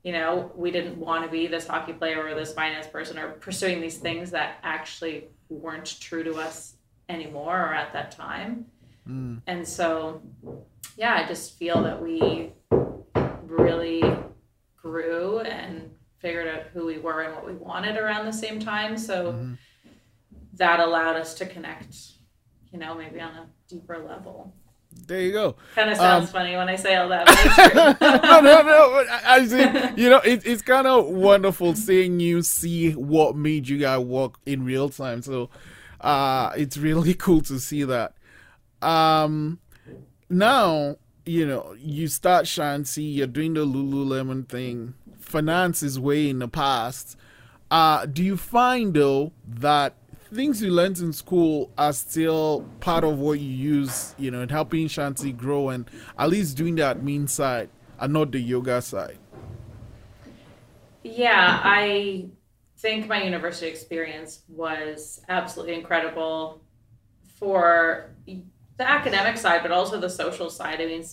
[0.03, 3.33] You know we didn't want to be this hockey player or this finance person or
[3.33, 6.75] pursuing these things that actually weren't true to us
[7.09, 8.67] anymore or at that time.
[9.09, 9.41] Mm.
[9.47, 10.23] And so,
[10.97, 12.53] yeah, I just feel that we
[13.43, 14.03] really
[14.77, 18.99] grew and figured out who we were and what we wanted around the same time.
[18.99, 19.55] So mm-hmm.
[20.55, 21.97] that allowed us to connect,
[22.73, 24.55] you know, maybe on a deeper level.
[24.91, 25.57] There you go.
[25.75, 27.27] Kind of sounds um, funny when I say all that.
[28.23, 29.05] no, no, no.
[29.25, 29.47] I
[29.95, 30.03] see.
[30.03, 34.35] You know, it, it's kind of wonderful seeing you see what made you guys work
[34.45, 35.23] in real time.
[35.23, 35.51] So,
[36.01, 38.15] uh, it's really cool to see that.
[38.83, 39.61] Um,
[40.31, 43.15] now you know you start Shanti.
[43.17, 44.95] You're doing the Lululemon thing.
[45.19, 47.17] Finance is way in the past.
[47.71, 49.95] Uh, do you find though that
[50.33, 54.49] things you learned in school are still part of what you use, you know, in
[54.49, 55.89] helping Shanti grow and
[56.19, 59.19] at least doing the admin side and not the yoga side.
[61.03, 62.27] Yeah, I
[62.77, 66.63] think my university experience was absolutely incredible
[67.39, 70.81] for the academic side, but also the social side.
[70.81, 71.05] I mean,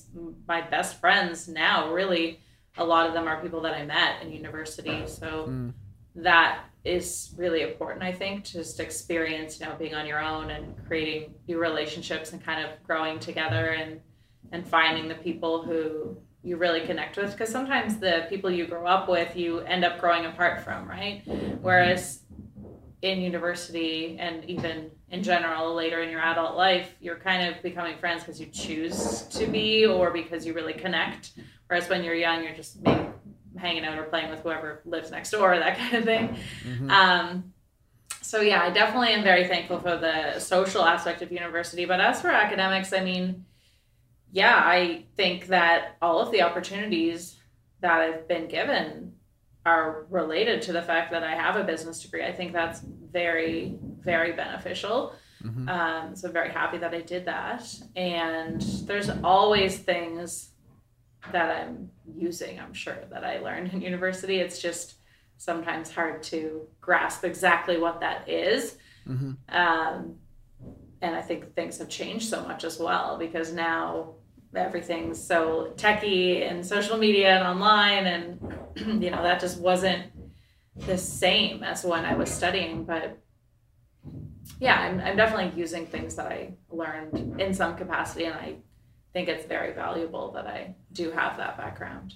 [0.47, 2.39] my best friends now, really,
[2.77, 5.03] a lot of them are people that I met in university.
[5.07, 5.73] So mm.
[6.15, 10.75] That is really important i think just experience you know being on your own and
[10.87, 13.99] creating new relationships and kind of growing together and
[14.51, 17.31] and finding the people who you really connect with.
[17.31, 21.23] Because sometimes the people you grow up with you end up growing apart from right?
[21.61, 22.21] Whereas
[23.01, 27.95] in university and even in general later in your adult life you're kind of becoming
[27.97, 31.31] friends because you choose to be or because you really connect.
[31.67, 33.03] Whereas when you're young you're just maybe
[33.57, 36.37] hanging out or playing with whoever lives next door, that kind of thing.
[36.67, 36.89] Mm-hmm.
[36.89, 37.53] Um,
[38.21, 41.85] so yeah, I definitely am very thankful for the social aspect of university.
[41.85, 43.45] But as for academics, I mean,
[44.31, 47.37] yeah, I think that all of the opportunities
[47.81, 49.13] that I've been given
[49.65, 52.23] are related to the fact that I have a business degree.
[52.23, 55.15] I think that's very, very beneficial.
[55.43, 55.69] Mm-hmm.
[55.69, 57.67] Um, so very happy that I did that.
[57.95, 60.49] And there's always things
[61.31, 64.37] that I'm using, I'm sure, that I learned in university.
[64.37, 64.95] It's just
[65.37, 68.77] sometimes hard to grasp exactly what that is.
[69.07, 69.33] Mm-hmm.
[69.49, 70.15] Um,
[71.01, 74.15] and I think things have changed so much as well because now
[74.55, 78.39] everything's so techy and social media and online, and
[79.03, 80.05] you know that just wasn't
[80.87, 82.85] the same as when I was studying.
[82.85, 83.17] But
[84.59, 88.55] yeah, I'm, I'm definitely using things that I learned in some capacity, and I
[89.15, 92.15] think it's very valuable that I do have that background.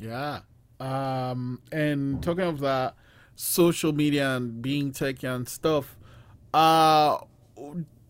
[0.00, 0.40] Yeah.
[0.80, 2.96] Um, and talking of that
[3.36, 5.96] social media and being tech and stuff,
[6.52, 7.18] uh,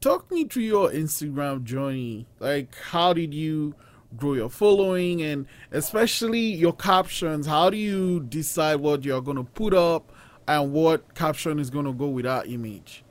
[0.00, 2.26] talk me through your Instagram journey.
[2.38, 3.74] Like, how did you
[4.16, 7.46] grow your following and especially your captions?
[7.46, 10.12] How do you decide what you're going to put up
[10.48, 13.04] and what caption is going to go with that image?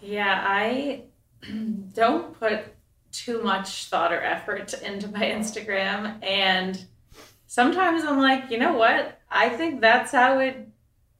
[0.00, 1.02] Yeah, I
[1.92, 2.73] don't put
[3.14, 6.22] too much thought or effort into my Instagram.
[6.22, 6.84] And
[7.46, 9.20] sometimes I'm like, you know what?
[9.30, 10.68] I think that's how it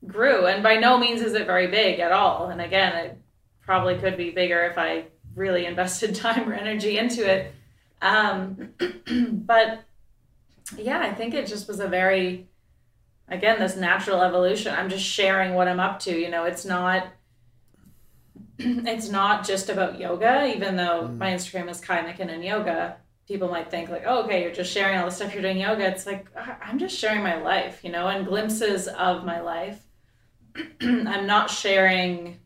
[0.06, 0.46] grew.
[0.46, 2.48] And by no means is it very big at all.
[2.48, 3.18] And again, it
[3.62, 5.04] probably could be bigger if I
[5.36, 7.54] really invested time or energy into it.
[8.02, 8.74] Um,
[9.46, 9.84] but
[10.76, 12.48] yeah, I think it just was a very,
[13.28, 14.74] again, this natural evolution.
[14.74, 16.18] I'm just sharing what I'm up to.
[16.18, 17.06] You know, it's not
[18.58, 21.18] it's not just about yoga, even though mm.
[21.18, 22.96] my Instagram is Ky Mackinnon Yoga.
[23.26, 25.86] People might think like, oh, okay, you're just sharing all the stuff you're doing yoga.
[25.86, 29.80] It's like I'm just sharing my life, you know, and glimpses of my life.
[30.80, 32.38] I'm not sharing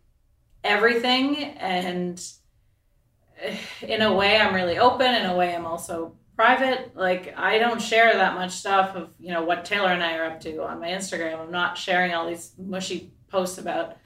[0.64, 2.24] everything, and
[3.82, 5.14] in a way, I'm really open.
[5.14, 6.96] In a way, I'm also private.
[6.96, 10.26] Like I don't share that much stuff of you know what Taylor and I are
[10.26, 11.40] up to on my Instagram.
[11.40, 13.98] I'm not sharing all these mushy posts about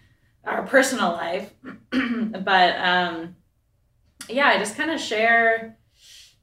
[0.44, 1.52] our personal life.
[1.90, 3.36] but um,
[4.28, 5.78] yeah, I just kind of share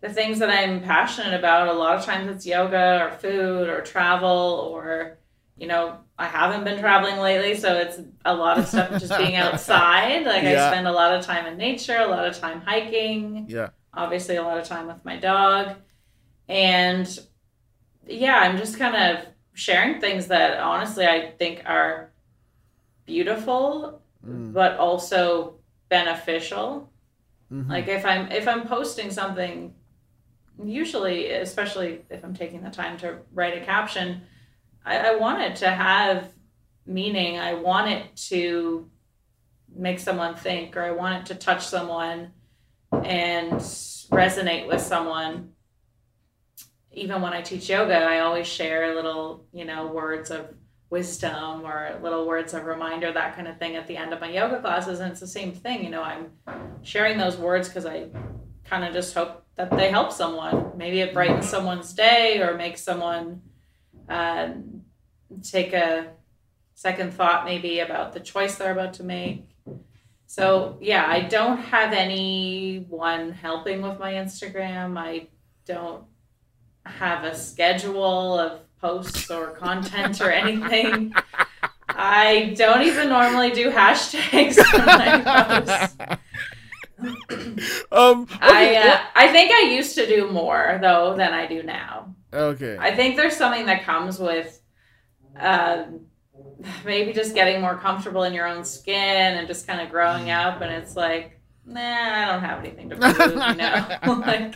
[0.02, 1.68] the things that I'm passionate about.
[1.68, 5.18] A lot of times it's yoga or food or travel or,
[5.58, 9.36] you know, I haven't been traveling lately, so it's a lot of stuff just being
[9.38, 10.26] outside.
[10.26, 10.68] Like yeah.
[10.68, 13.46] I spend a lot of time in nature, a lot of time hiking.
[13.48, 13.70] Yeah.
[13.94, 15.76] Obviously, a lot of time with my dog.
[16.48, 17.20] And
[18.06, 22.09] yeah, I'm just kind of sharing things that honestly I think are
[23.10, 24.54] beautiful mm.
[24.54, 25.56] but also
[25.90, 26.92] beneficial
[27.52, 27.70] mm-hmm.
[27.70, 29.74] like if i'm if i'm posting something
[30.64, 34.22] usually especially if i'm taking the time to write a caption
[34.86, 36.32] I, I want it to have
[36.86, 38.90] meaning i want it to
[39.76, 42.32] make someone think or i want it to touch someone
[42.92, 43.54] and
[44.12, 45.50] resonate with someone
[46.92, 50.54] even when i teach yoga i always share little you know words of
[50.90, 54.30] wisdom or little words of reminder, that kind of thing at the end of my
[54.30, 55.00] yoga classes.
[55.00, 56.32] And it's the same thing, you know, I'm
[56.82, 58.08] sharing those words because I
[58.66, 60.72] kind of just hope that they help someone.
[60.76, 63.42] Maybe it brightens someone's day or makes someone
[64.08, 64.50] uh,
[65.44, 66.08] take a
[66.74, 69.46] second thought maybe about the choice they're about to make.
[70.26, 74.98] So, yeah, I don't have anyone helping with my Instagram.
[74.98, 75.28] I
[75.66, 76.04] don't
[76.86, 81.14] have a schedule of posts or content or anything.
[81.90, 86.02] I don't even normally do hashtags when I post.
[87.92, 88.38] um, okay.
[88.42, 92.14] I uh, I think I used to do more though than I do now.
[92.34, 92.78] Okay.
[92.80, 94.62] I think there's something that comes with
[95.40, 95.86] uh,
[96.86, 100.62] maybe just getting more comfortable in your own skin and just kind of growing up,
[100.62, 103.98] and it's like, nah, I don't have anything to prove, you know.
[104.26, 104.56] like,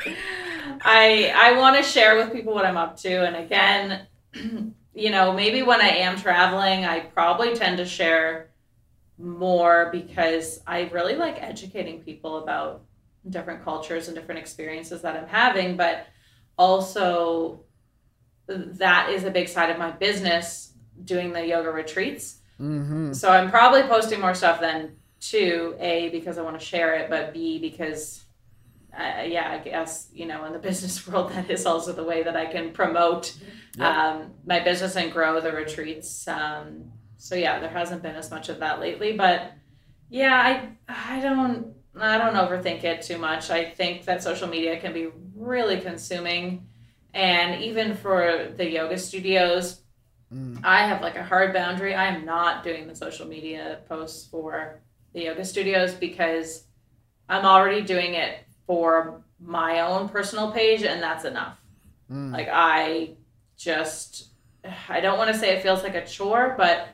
[0.81, 4.07] I I want to share with people what I'm up to, and again,
[4.93, 8.49] you know, maybe when I am traveling, I probably tend to share
[9.17, 12.83] more because I really like educating people about
[13.29, 16.07] different cultures and different experiences that I'm having, but
[16.57, 17.61] also
[18.47, 20.73] that is a big side of my business
[21.05, 22.39] doing the yoga retreats.
[22.59, 23.13] Mm-hmm.
[23.13, 27.09] So I'm probably posting more stuff than two, A, because I want to share it,
[27.09, 28.22] but B, because
[28.97, 32.23] uh, yeah, I guess, you know, in the business world, that is also the way
[32.23, 33.35] that I can promote
[33.77, 33.87] yep.
[33.87, 36.27] um, my business and grow the retreats.
[36.27, 39.53] Um, so yeah, there hasn't been as much of that lately, but
[40.09, 43.49] yeah, I, I don't, I don't overthink it too much.
[43.49, 46.67] I think that social media can be really consuming.
[47.13, 49.81] And even for the yoga studios,
[50.33, 50.59] mm.
[50.63, 51.95] I have like a hard boundary.
[51.95, 54.81] I am not doing the social media posts for
[55.13, 56.65] the yoga studios because
[57.29, 61.57] I'm already doing it for my own personal page and that's enough.
[62.11, 62.31] Mm.
[62.31, 63.11] Like I
[63.57, 64.29] just
[64.89, 66.87] I don't want to say it feels like a chore, but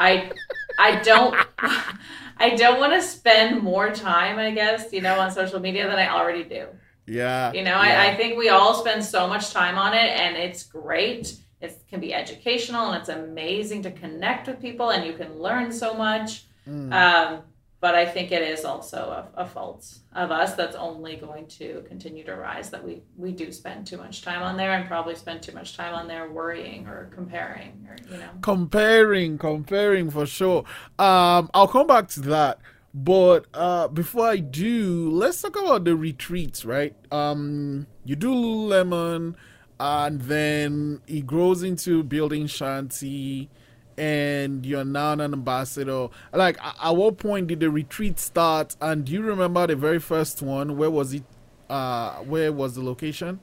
[0.00, 0.30] I
[0.78, 1.34] I don't
[2.38, 5.98] I don't want to spend more time, I guess, you know, on social media than
[5.98, 6.66] I already do.
[7.06, 7.52] Yeah.
[7.52, 8.02] You know, yeah.
[8.02, 11.36] I, I think we all spend so much time on it and it's great.
[11.60, 15.72] It can be educational and it's amazing to connect with people and you can learn
[15.72, 16.44] so much.
[16.68, 16.92] Mm.
[16.92, 17.42] Um,
[17.80, 21.84] but I think it is also a, a fault of us that's only going to
[21.86, 25.14] continue to rise that we, we do spend too much time on there and probably
[25.14, 28.30] spend too much time on there worrying or comparing or, you know.
[28.40, 30.64] comparing comparing for sure.
[30.98, 32.58] Um i'll come back to that.
[32.94, 36.94] But uh before i do let's talk about the retreats right?
[37.12, 39.34] Um you do lululemon
[39.78, 43.48] and then it grows into building Shanti
[43.98, 49.12] and you're now an ambassador like at what point did the retreat start and do
[49.12, 51.24] you remember the very first one where was it
[51.70, 53.40] uh where was the location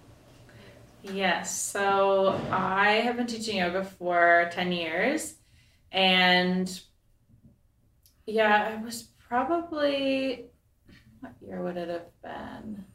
[1.04, 1.60] Yes.
[1.60, 5.36] So I have been teaching yoga for 10 years.
[5.92, 6.82] And
[8.26, 10.46] yeah, I was probably,
[11.20, 12.86] what year would it have been?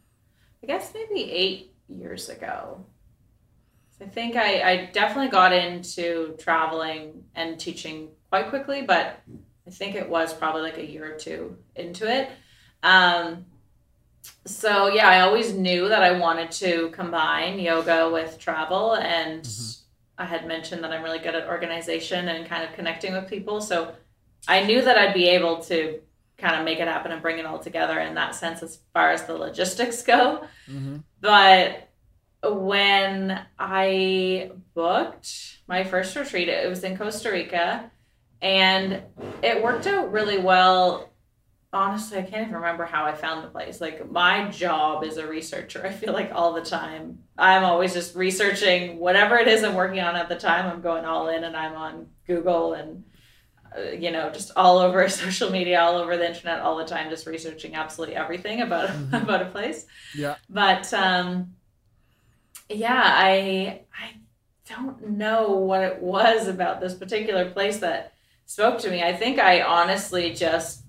[0.62, 2.86] I guess maybe eight years ago.
[4.00, 9.20] I think I, I definitely got into traveling and teaching quite quickly, but
[9.66, 12.30] I think it was probably like a year or two into it.
[12.82, 13.46] Um,
[14.46, 19.78] so yeah, I always knew that I wanted to combine yoga with travel, and Mhm.
[20.18, 23.61] I had mentioned that I'm really good at organization and kind of connecting with people.
[23.61, 23.94] So
[24.46, 26.00] I knew that I'd be able to
[26.38, 29.11] kind of make it happen and bring it all together in that sense as far
[29.11, 30.46] as the logistics go.
[30.68, 30.98] mm-hmm.
[31.20, 31.88] But
[32.42, 37.90] when I booked my first retreat, it was in Costa Rica,
[38.40, 39.03] and
[39.42, 41.11] it worked out really well.
[41.72, 43.81] Honestly, I can't even remember how I found the place.
[43.81, 47.18] Like, my job is a researcher, I feel like all the time.
[47.37, 50.66] I'm always just researching whatever it is I'm working on at the time.
[50.70, 53.05] I'm going all in and I'm on Google and,
[53.77, 57.11] uh, you know, just all over social media, all over the internet, all the time,
[57.11, 59.22] just researching absolutely everything about, Mhm.
[59.24, 61.53] about a place yeah but um
[62.68, 64.11] yeah i i
[64.68, 68.12] don't know what it was about this particular place that
[68.44, 69.02] spoke to me.
[69.02, 70.83] I think i honestly just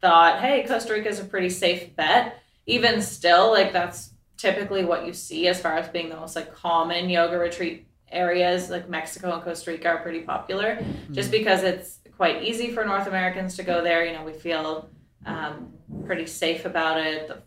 [0.00, 2.42] thought hey costa rica is a pretty safe bet.
[2.66, 6.54] Even still like that's typically what you see as far as being the most like
[6.54, 8.70] common yoga retreat areas.
[8.70, 13.06] Like mexico and costa rica are pretty popular just because it's quite easy for north
[13.06, 14.04] americans to go there.
[14.04, 14.88] You know we feel
[15.26, 15.72] um,
[16.06, 17.28] pretty safe about it.
[17.28, 17.38] The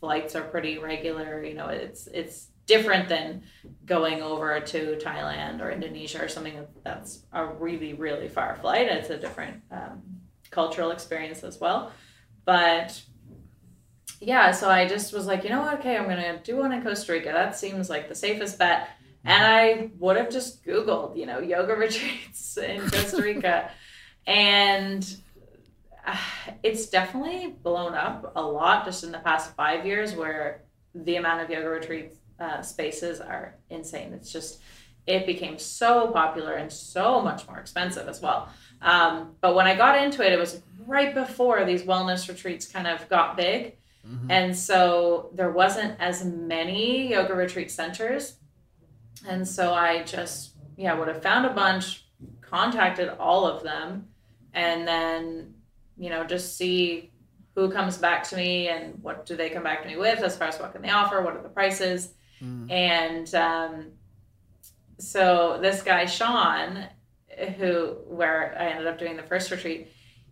[0.00, 1.42] flights are pretty regular.
[1.44, 3.42] You know, it's it's different than
[3.84, 8.86] going over to Thailand or Indonesia or something that's a really really far flight.
[8.86, 10.02] It's a different um,
[10.52, 11.90] cultural experience as well.
[12.44, 13.02] But
[14.20, 15.80] yeah, so I just was like, you know what?
[15.80, 17.32] Okay, I'm gonna do one in Costa Rica.
[17.32, 18.88] That seems like the safest bet.
[19.24, 23.70] And I would have just Googled, you know, yoga retreats in Costa Rica.
[24.28, 25.04] and
[26.06, 26.16] uh,
[26.62, 30.62] it's definitely blown up a lot just in the past five years where
[30.94, 34.12] the amount of yoga retreat uh, spaces are insane.
[34.12, 34.60] It's just,
[35.06, 38.48] it became so popular and so much more expensive as well.
[38.82, 42.86] Um, but when I got into it, it was right before these wellness retreats kind
[42.86, 43.76] of got big.
[44.06, 44.30] Mhm.
[44.30, 48.36] And so there wasn't as many yoga retreat centers.
[49.28, 52.06] And so I just, yeah, would have found a bunch,
[52.40, 54.08] contacted all of them,
[54.54, 55.54] and then,
[55.98, 57.12] you know, just see
[57.54, 60.36] who comes back to me and what do they come back to me with as
[60.36, 62.14] far as what can they offer, what are the prices.
[62.42, 62.70] Mm.
[62.70, 63.86] And um,
[64.98, 66.86] so this guy, Sean,
[67.58, 69.88] who, where I ended up doing the first retreat,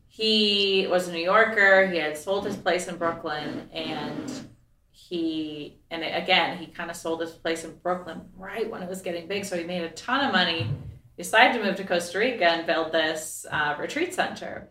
[0.09, 1.87] he was a New Yorker.
[1.87, 4.49] He had sold his place in Brooklyn and
[4.91, 9.01] he, and again, he kind of sold his place in Brooklyn right when it was
[9.01, 9.45] getting big.
[9.45, 10.69] So he made a ton of money,
[11.17, 14.69] decided to move to Costa Rica and build this uh, retreat center.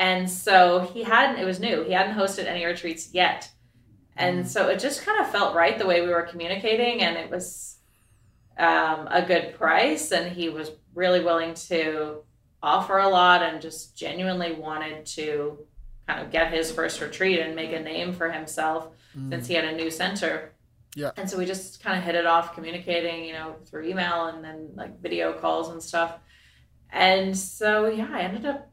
[0.00, 3.51] And so he hadn't, it was new, he hadn't hosted any retreats yet.
[4.16, 7.30] And so it just kind of felt right the way we were communicating, and it
[7.30, 7.78] was
[8.58, 10.12] um, a good price.
[10.12, 12.22] And he was really willing to
[12.62, 15.58] offer a lot and just genuinely wanted to
[16.06, 18.88] kind of get his first retreat and make a name for himself
[19.30, 20.52] since he had a new center.
[20.94, 21.10] Yeah.
[21.16, 24.44] And so we just kind of hit it off communicating, you know, through email and
[24.44, 26.18] then like video calls and stuff.
[26.90, 28.70] And so, yeah, I ended up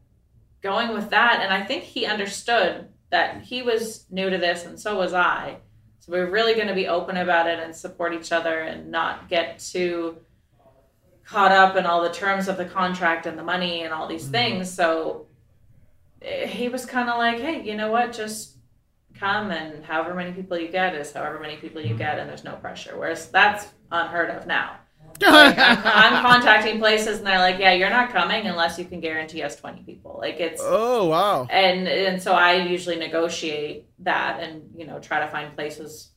[0.61, 1.39] going with that.
[1.41, 5.57] And I think he understood that he was new to this and so was I.
[5.99, 8.91] So we we're really going to be open about it and support each other and
[8.91, 10.17] not get too
[11.25, 14.27] caught up in all the terms of the contract and the money and all these
[14.27, 14.31] Mhm.
[14.31, 14.71] things.
[14.71, 15.27] So
[16.21, 18.13] eh, he was kind of like, hey, you know what?
[18.13, 18.57] Just
[19.19, 22.43] come and however many people you get is however many people you get, and there's
[22.43, 22.97] no pressure.
[22.97, 24.77] Whereas that's unheard of now.
[25.21, 28.99] Like, I'm, I'm contacting places and they're like, yeah, you're not coming unless you can
[28.99, 30.17] guarantee us 20 people.
[30.19, 31.47] Like it's oh wow.
[31.49, 36.11] and and so I usually negotiate that and you know try to find places.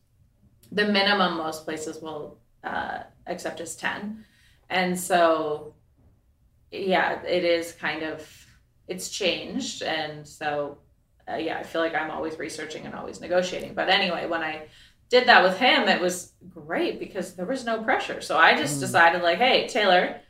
[0.70, 4.24] The minimum most places will uh, accept is ten,
[4.70, 5.74] and so
[6.70, 8.26] yeah, it is kind of
[8.88, 10.78] it's changed, and so
[11.30, 13.74] uh, yeah, I feel like I'm always researching and always negotiating.
[13.74, 14.66] But anyway, when I
[15.12, 18.22] did that with him, it was great because there was no pressure.
[18.22, 18.80] So I just Mm.
[18.80, 20.20] decided like, hey, Taylor,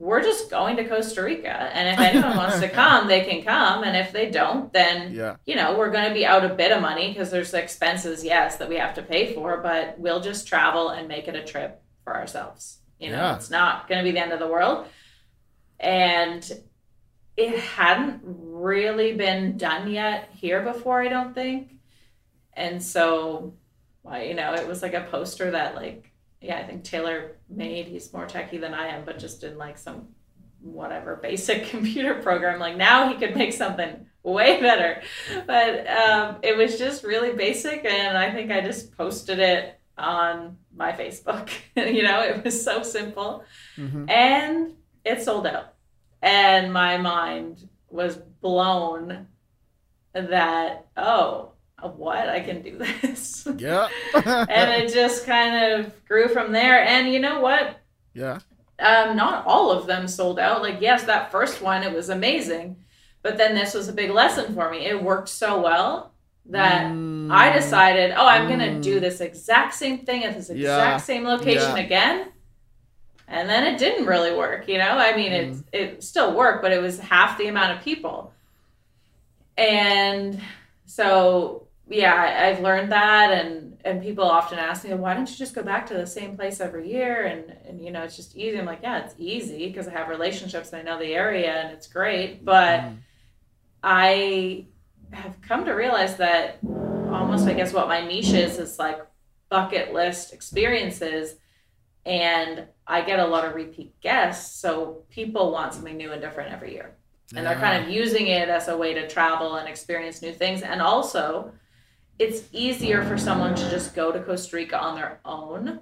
[0.00, 3.84] we're just going to Costa Rica, and if anyone wants to come, they can come,
[3.84, 5.36] and if they don't, then Yeah.
[5.46, 8.56] you know, we're going to be out a bit of money because there's expenses, yes,
[8.56, 11.80] that we have to pay for, but we'll just travel and make it a trip
[12.02, 12.78] for ourselves.
[12.98, 13.36] You know, Yeah.
[13.36, 14.86] it's not going to be the end of the world.
[15.78, 16.42] And
[17.36, 21.74] it hadn't really been done yet here before, I don't think.
[22.54, 23.54] And so,
[24.02, 27.86] well, you know, it was like a poster that, like, yeah, I think Taylor made.
[27.86, 30.08] He's more techie than I am, but just in like some
[30.60, 32.58] whatever basic computer program.
[32.58, 35.02] Like now he could make something way better.
[35.46, 40.56] But um, it was just really basic, and I think I just posted it on
[40.74, 41.50] my Facebook.
[41.76, 43.44] you know, it was so simple,
[43.78, 44.10] Mhm.
[44.10, 44.72] and
[45.04, 45.74] it sold out.
[46.22, 49.26] And my mind was blown
[50.12, 51.51] that oh,
[51.82, 53.46] what I can do this.
[53.58, 53.88] Yeah.
[54.14, 56.84] and it just kind of grew from there.
[56.84, 57.78] And you know what?
[58.14, 58.40] yeah.
[58.78, 60.60] um, not all of them sold out.
[60.62, 62.76] Like, yes, that first one, it was amazing.
[63.22, 64.86] But then this was a big lesson for me.
[64.86, 66.12] It worked so well
[66.46, 67.30] that Mm.
[67.30, 68.82] I decided, oh, I'm going to Mm.
[68.82, 70.58] do this exact same thing at this exact
[70.90, 70.96] Yeah.
[70.96, 71.82] same location Yeah.
[71.84, 72.32] again.
[73.28, 74.98] And then it didn't really work, you know?
[74.98, 75.64] I mean, Mm.
[75.72, 78.32] it, it still worked, but it was half the amount of people.
[79.56, 80.40] And
[80.86, 83.32] so, yeah, I, I've learned that.
[83.32, 86.36] And, and people often ask me, why don't you just go back to the same
[86.36, 87.26] place every year?
[87.26, 88.58] And, and you know, it's just easy.
[88.58, 91.72] I'm like, yeah, it's easy because I have relationships and I know the area and
[91.72, 92.44] it's great.
[92.44, 92.96] But Mm.
[93.82, 94.66] I
[95.10, 96.58] have come to realize that
[97.10, 99.00] almost, I guess, what my niche is is like
[99.48, 101.34] bucket list experiences.
[102.06, 104.60] And I get a lot of repeat guests.
[104.60, 106.94] So people want something new and different every year.
[107.34, 110.62] And they're kind of using it as a way to travel and experience new things.
[110.62, 111.52] And also,
[112.22, 115.80] it's easier for someone to just go to Costa Rica on their own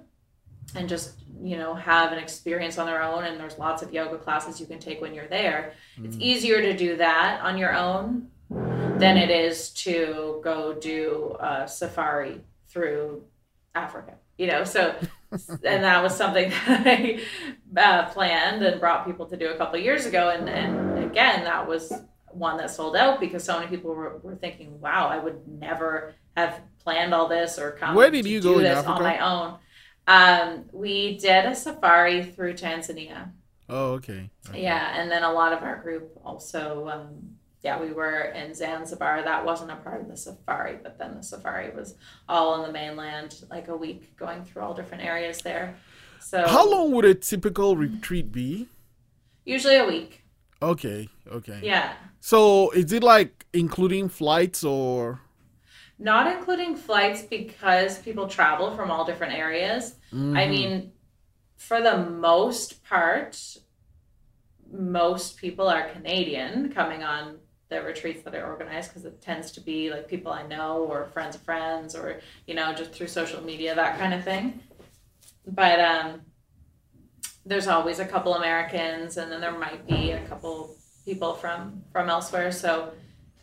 [0.75, 3.23] and just, you know, have an experience on their own.
[3.25, 5.73] And there's lots of yoga classes you can take when you're there.
[6.03, 6.21] It's Mm.
[6.21, 12.41] easier to do that on your own than it is to go do a safari
[12.69, 13.23] through
[13.75, 14.13] Africa.
[14.37, 14.95] You know, so
[15.31, 17.21] and that was something that I
[17.77, 20.29] uh, planned and brought people to do a couple of years ago.
[20.29, 21.91] And, and again, that was
[22.31, 26.13] one that sold out because so many people were, were thinking, wow, I would never
[26.37, 28.93] have planned all this or come Where did to you do go in this Africa?
[28.93, 29.57] on my own.
[30.07, 33.31] Um, we did a safari through Tanzania.
[33.69, 34.29] Oh, okay.
[34.49, 34.63] Okay.
[34.63, 39.21] Yeah, and then a lot of our group also, um, yeah, we were in Zanzibar.
[39.23, 41.95] That wasn't a part of the safari, but then the safari was
[42.27, 45.75] all on the mainland, like a week going through all different areas there.
[46.19, 48.67] So How long would a typical retreat be?
[49.45, 50.23] Usually a week.
[50.61, 51.07] Okay.
[51.31, 51.59] Okay.
[51.63, 55.21] Yeah, So is it like including flights or?
[56.01, 59.95] Not including flights because people travel from all different areas.
[60.11, 60.49] I Mhm.
[60.49, 60.91] mean,
[61.57, 63.37] for the most part,
[64.71, 67.39] most people are Canadian coming on
[67.69, 71.05] the retreats that are organized because it tends to be like people I know or
[71.05, 74.59] friends of friends or you know just through social media that kind of thing.
[75.45, 76.21] But um,
[77.45, 80.75] there's always a couple Americans and then there might be a couple
[81.05, 82.51] people from from elsewhere.
[82.51, 82.91] So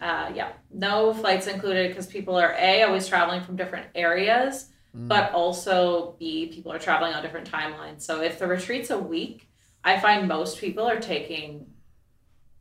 [0.01, 5.07] uh, yeah, no flights included because people are a always traveling from different areas Mm.
[5.07, 8.01] but also B, people are traveling on different timelines.
[8.01, 9.47] So if the retreat's a week,
[9.85, 11.67] I find most people are taking,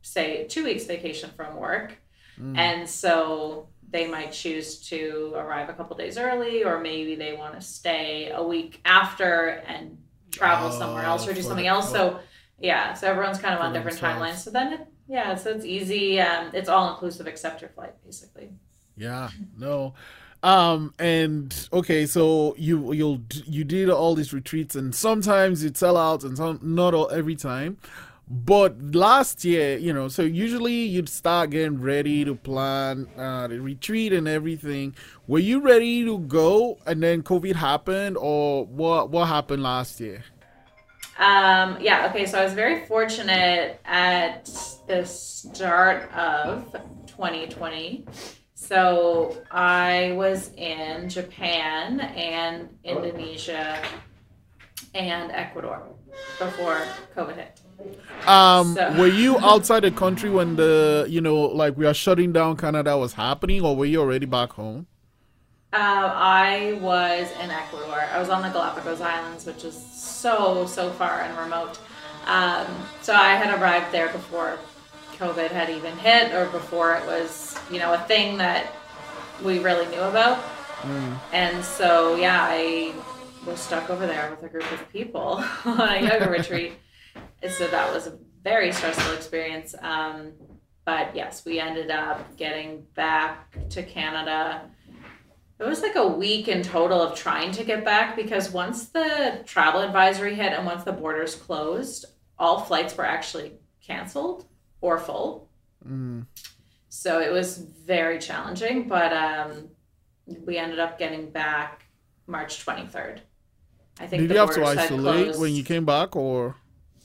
[0.02, 1.96] say, two weeks vacation from work.
[2.38, 2.56] Mm.
[2.58, 7.54] And so they might choose to arrive a couple days early, or maybe they want
[7.54, 9.96] to stay a week after and
[10.30, 11.90] travel somewhere else or do Oh, something the- else.
[11.90, 12.20] So
[12.58, 14.36] yeah, so everyone's kind of on different timelines.
[14.44, 16.20] So then, it, yeah, so it's easy.
[16.20, 18.50] Um, it's all inclusive except your flight, basically.
[18.96, 19.94] Yeah, no.
[20.40, 25.96] Um and okay, so you you'll you did all these retreats and sometimes you'd sell
[25.96, 27.78] out and some not all every time.
[28.30, 33.58] But last year, you know, so usually you'd start getting ready to plan uh, the
[33.60, 34.94] retreat and everything.
[35.26, 40.22] Were you ready to go and then COVID happened or what what happened last year?
[41.18, 44.44] Um, yeah, okay, so I was very fortunate at
[44.86, 46.70] the start of
[47.08, 48.06] 2020.
[48.54, 53.80] So I was in Japan and Indonesia
[54.94, 55.82] and Ecuador
[56.38, 56.82] before
[57.16, 57.60] COVID hit.
[58.28, 62.32] Um, So- were you outside the country when the you know like we are shutting
[62.32, 64.86] down Canada was happening, or were you already back home?
[65.72, 68.00] Uh, I was in Ecuador.
[68.12, 69.74] I was on the Galapagos Islands, which is
[70.18, 71.78] so so far and remote.
[72.26, 72.66] Um,
[73.02, 74.58] so I had arrived there before
[75.16, 78.72] COVID had even hit, or before it was you know a thing that
[79.44, 80.38] we really knew about.
[81.32, 82.94] And so yeah, I
[83.46, 86.74] was stuck over there with a group of people on a yoga retreat.
[87.48, 89.74] So that was a very stressful experience.
[89.80, 90.32] Um,
[90.84, 94.62] but yes, we ended up getting back to Canada.
[95.58, 99.42] It was like a week in total of trying to get back because once the
[99.44, 102.06] travel advisory hit and once the borders closed,
[102.38, 103.54] all flights were actually
[103.84, 104.46] canceled
[104.80, 105.48] or full.
[105.86, 106.26] Mm.
[106.88, 109.68] So it was very challenging, but um,
[110.46, 111.86] we ended up getting back
[112.26, 113.20] March 23rd.
[114.00, 116.54] I think Did the you have to isolate when you came back, or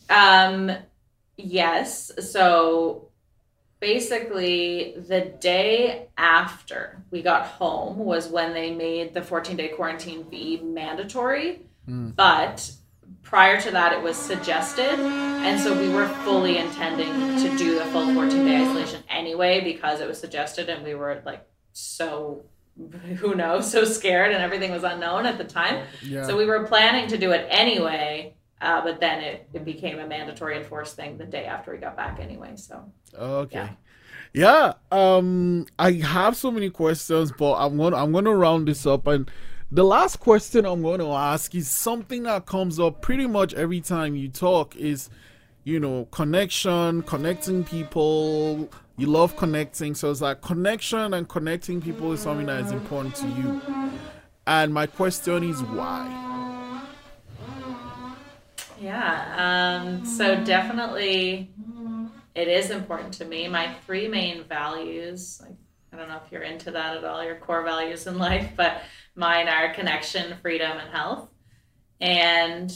[0.09, 0.71] Um,
[1.37, 2.11] yes.
[2.31, 3.09] So
[3.83, 10.23] basically, the day after we got home was when they made the 14 day quarantine
[10.23, 11.59] be mandatory.
[11.85, 12.15] Mm.
[12.15, 12.71] But
[13.23, 14.97] prior to that, it was suggested.
[14.97, 17.11] And so we were fully intending
[17.43, 21.21] to do the full 14 day isolation anyway because it was suggested and we were
[21.25, 22.45] like so.
[23.17, 23.69] Who knows?
[23.69, 25.85] So scared, and everything was unknown at the time.
[26.01, 26.25] yeah?
[26.25, 30.07] So we were planning to do it anyway, uh, but then it, it became a
[30.07, 32.55] mandatory enforced thing the day after we got back anyway.
[32.55, 33.69] So Okay.
[34.33, 34.73] Yeah.
[34.91, 38.85] Um I have so many questions, but I'm going to I'm going to round this
[38.85, 39.29] up and
[39.71, 43.81] the last question I'm going to ask is something that comes up pretty much every
[43.81, 45.09] time you talk is
[45.63, 48.69] you know, connection, connecting people.
[48.97, 49.95] You love connecting.
[49.95, 53.61] So it's like connection and connecting people is something that is important to you.
[54.45, 56.32] And my question is why?
[58.83, 61.49] Yeah, um, so definitely
[62.35, 63.47] it is important to me.
[63.47, 65.55] My three main values, like
[65.91, 68.81] I don't know if you're into that at all, your core values in life, but
[69.15, 71.29] mine are connection, freedom, and health.
[72.01, 72.75] And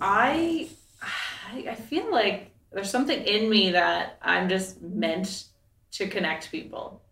[0.00, 0.68] I,
[1.02, 5.46] I I feel like there's something in me that I'm just meant
[5.92, 7.02] to connect people.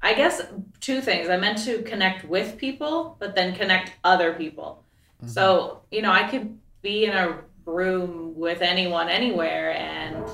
[0.00, 0.42] I guess
[0.80, 1.28] two things.
[1.30, 4.83] I meant to connect with people, but then connect other people.
[5.24, 5.32] Mm-hmm.
[5.32, 10.24] So, you know, I could be in a room with anyone anywhere and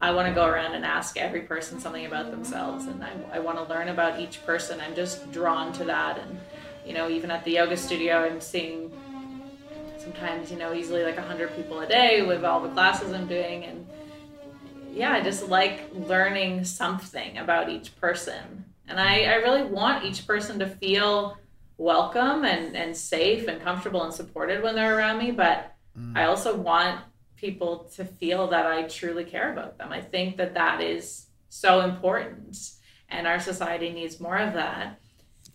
[0.00, 3.38] I want to go around and ask every person something about themselves and I, I
[3.38, 4.80] want to learn about each person.
[4.80, 6.18] I'm just drawn to that.
[6.18, 6.38] And,
[6.86, 8.92] you know, even at the yoga studio, I'm seeing
[9.98, 13.64] sometimes, you know, easily like 100 people a day with all the classes I'm doing.
[13.64, 13.86] And
[14.92, 18.64] yeah, I just like learning something about each person.
[18.88, 21.38] And I, I really want each person to feel
[21.76, 25.30] welcome and, and safe and comfortable and supported when they're around me.
[25.30, 26.16] But mm.
[26.16, 27.00] I also want
[27.36, 29.92] people to feel that I truly care about them.
[29.92, 32.58] I think that that is so important.
[33.08, 35.00] And our society needs more of that.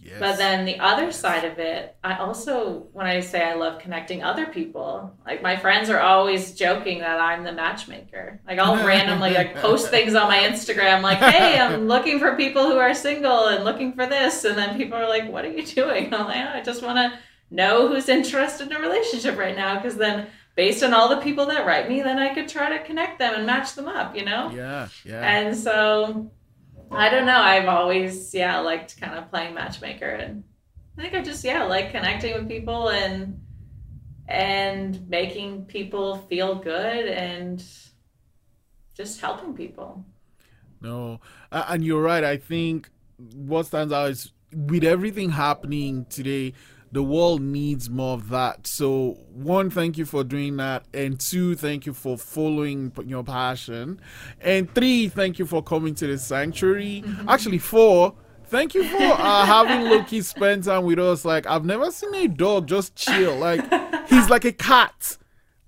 [0.01, 0.19] Yes.
[0.19, 4.23] But then the other side of it, I also, when I say I love connecting
[4.23, 8.39] other people, like my friends are always joking that I'm the matchmaker.
[8.47, 12.65] Like I'll randomly like post things on my Instagram, like, "Hey, I'm looking for people
[12.65, 15.65] who are single and looking for this," and then people are like, "What are you
[15.65, 17.19] doing?" I'm like, oh, "I just want to
[17.51, 21.45] know who's interested in a relationship right now, because then." Based on all the people
[21.45, 24.25] that write me, then I could try to connect them and match them up, you
[24.25, 24.51] know?
[24.53, 25.21] yeah, yeah.
[25.21, 26.29] And so
[26.91, 27.39] I don't know.
[27.39, 30.43] I've always, yeah, liked kind of playing matchmaker and
[30.97, 33.39] I think I just, yeah, like connecting with people and
[34.27, 37.63] and making people feel good and
[38.95, 40.05] just helping people.
[40.81, 41.19] No,
[41.51, 42.23] and you're right.
[42.23, 42.89] I think
[43.33, 46.53] what stands out is with everything happening today,
[46.91, 48.65] the world needs more of that.
[48.67, 53.99] So, one, thank you for doing that, and two, thank you for following your passion,
[54.41, 57.03] and three, thank you for coming to the sanctuary.
[57.27, 58.15] Actually, four.
[58.47, 61.23] Thank you for uh, having Loki spend time with us.
[61.23, 63.35] Like I've never seen a dog just chill.
[63.35, 63.61] Like
[64.09, 65.17] he's like a cat.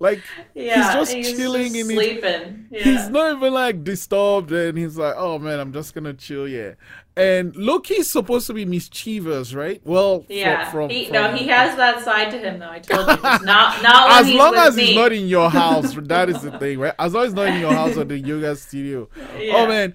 [0.00, 0.20] Like
[0.52, 2.66] Yeah, just chilling just in his- sleeping.
[2.72, 2.82] Yeah.
[2.82, 6.72] He's not even like disturbed, and he's like, "Oh man, I'm just gonna chill, yeah."
[7.14, 9.82] And Loki's supposed to be mischievous, right?
[9.84, 12.70] Well, yeah, from, he, from, no, he has that side to him though.
[12.70, 13.42] I told you, not
[13.82, 14.86] not when As he's long as me.
[14.86, 16.94] he's not in your house, that is the thing, right?
[16.98, 19.10] As long as he's not in your house or the yoga studio.
[19.38, 19.52] Yeah.
[19.56, 19.92] Oh man,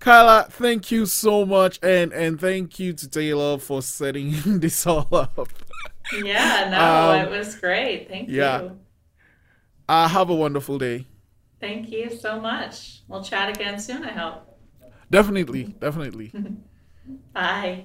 [0.00, 5.06] Kyla, thank you so much, and and thank you to Taylor for setting this all
[5.12, 5.48] up.
[6.22, 8.08] Yeah, no, Um, it was great.
[8.08, 8.62] Thank yeah.
[8.62, 8.78] you.
[9.86, 11.06] Uh, have a wonderful day.
[11.60, 13.00] Thank you so much.
[13.08, 14.53] We'll chat again soon, I hope.
[15.10, 16.32] Definitely, definitely.
[17.34, 17.84] Bye.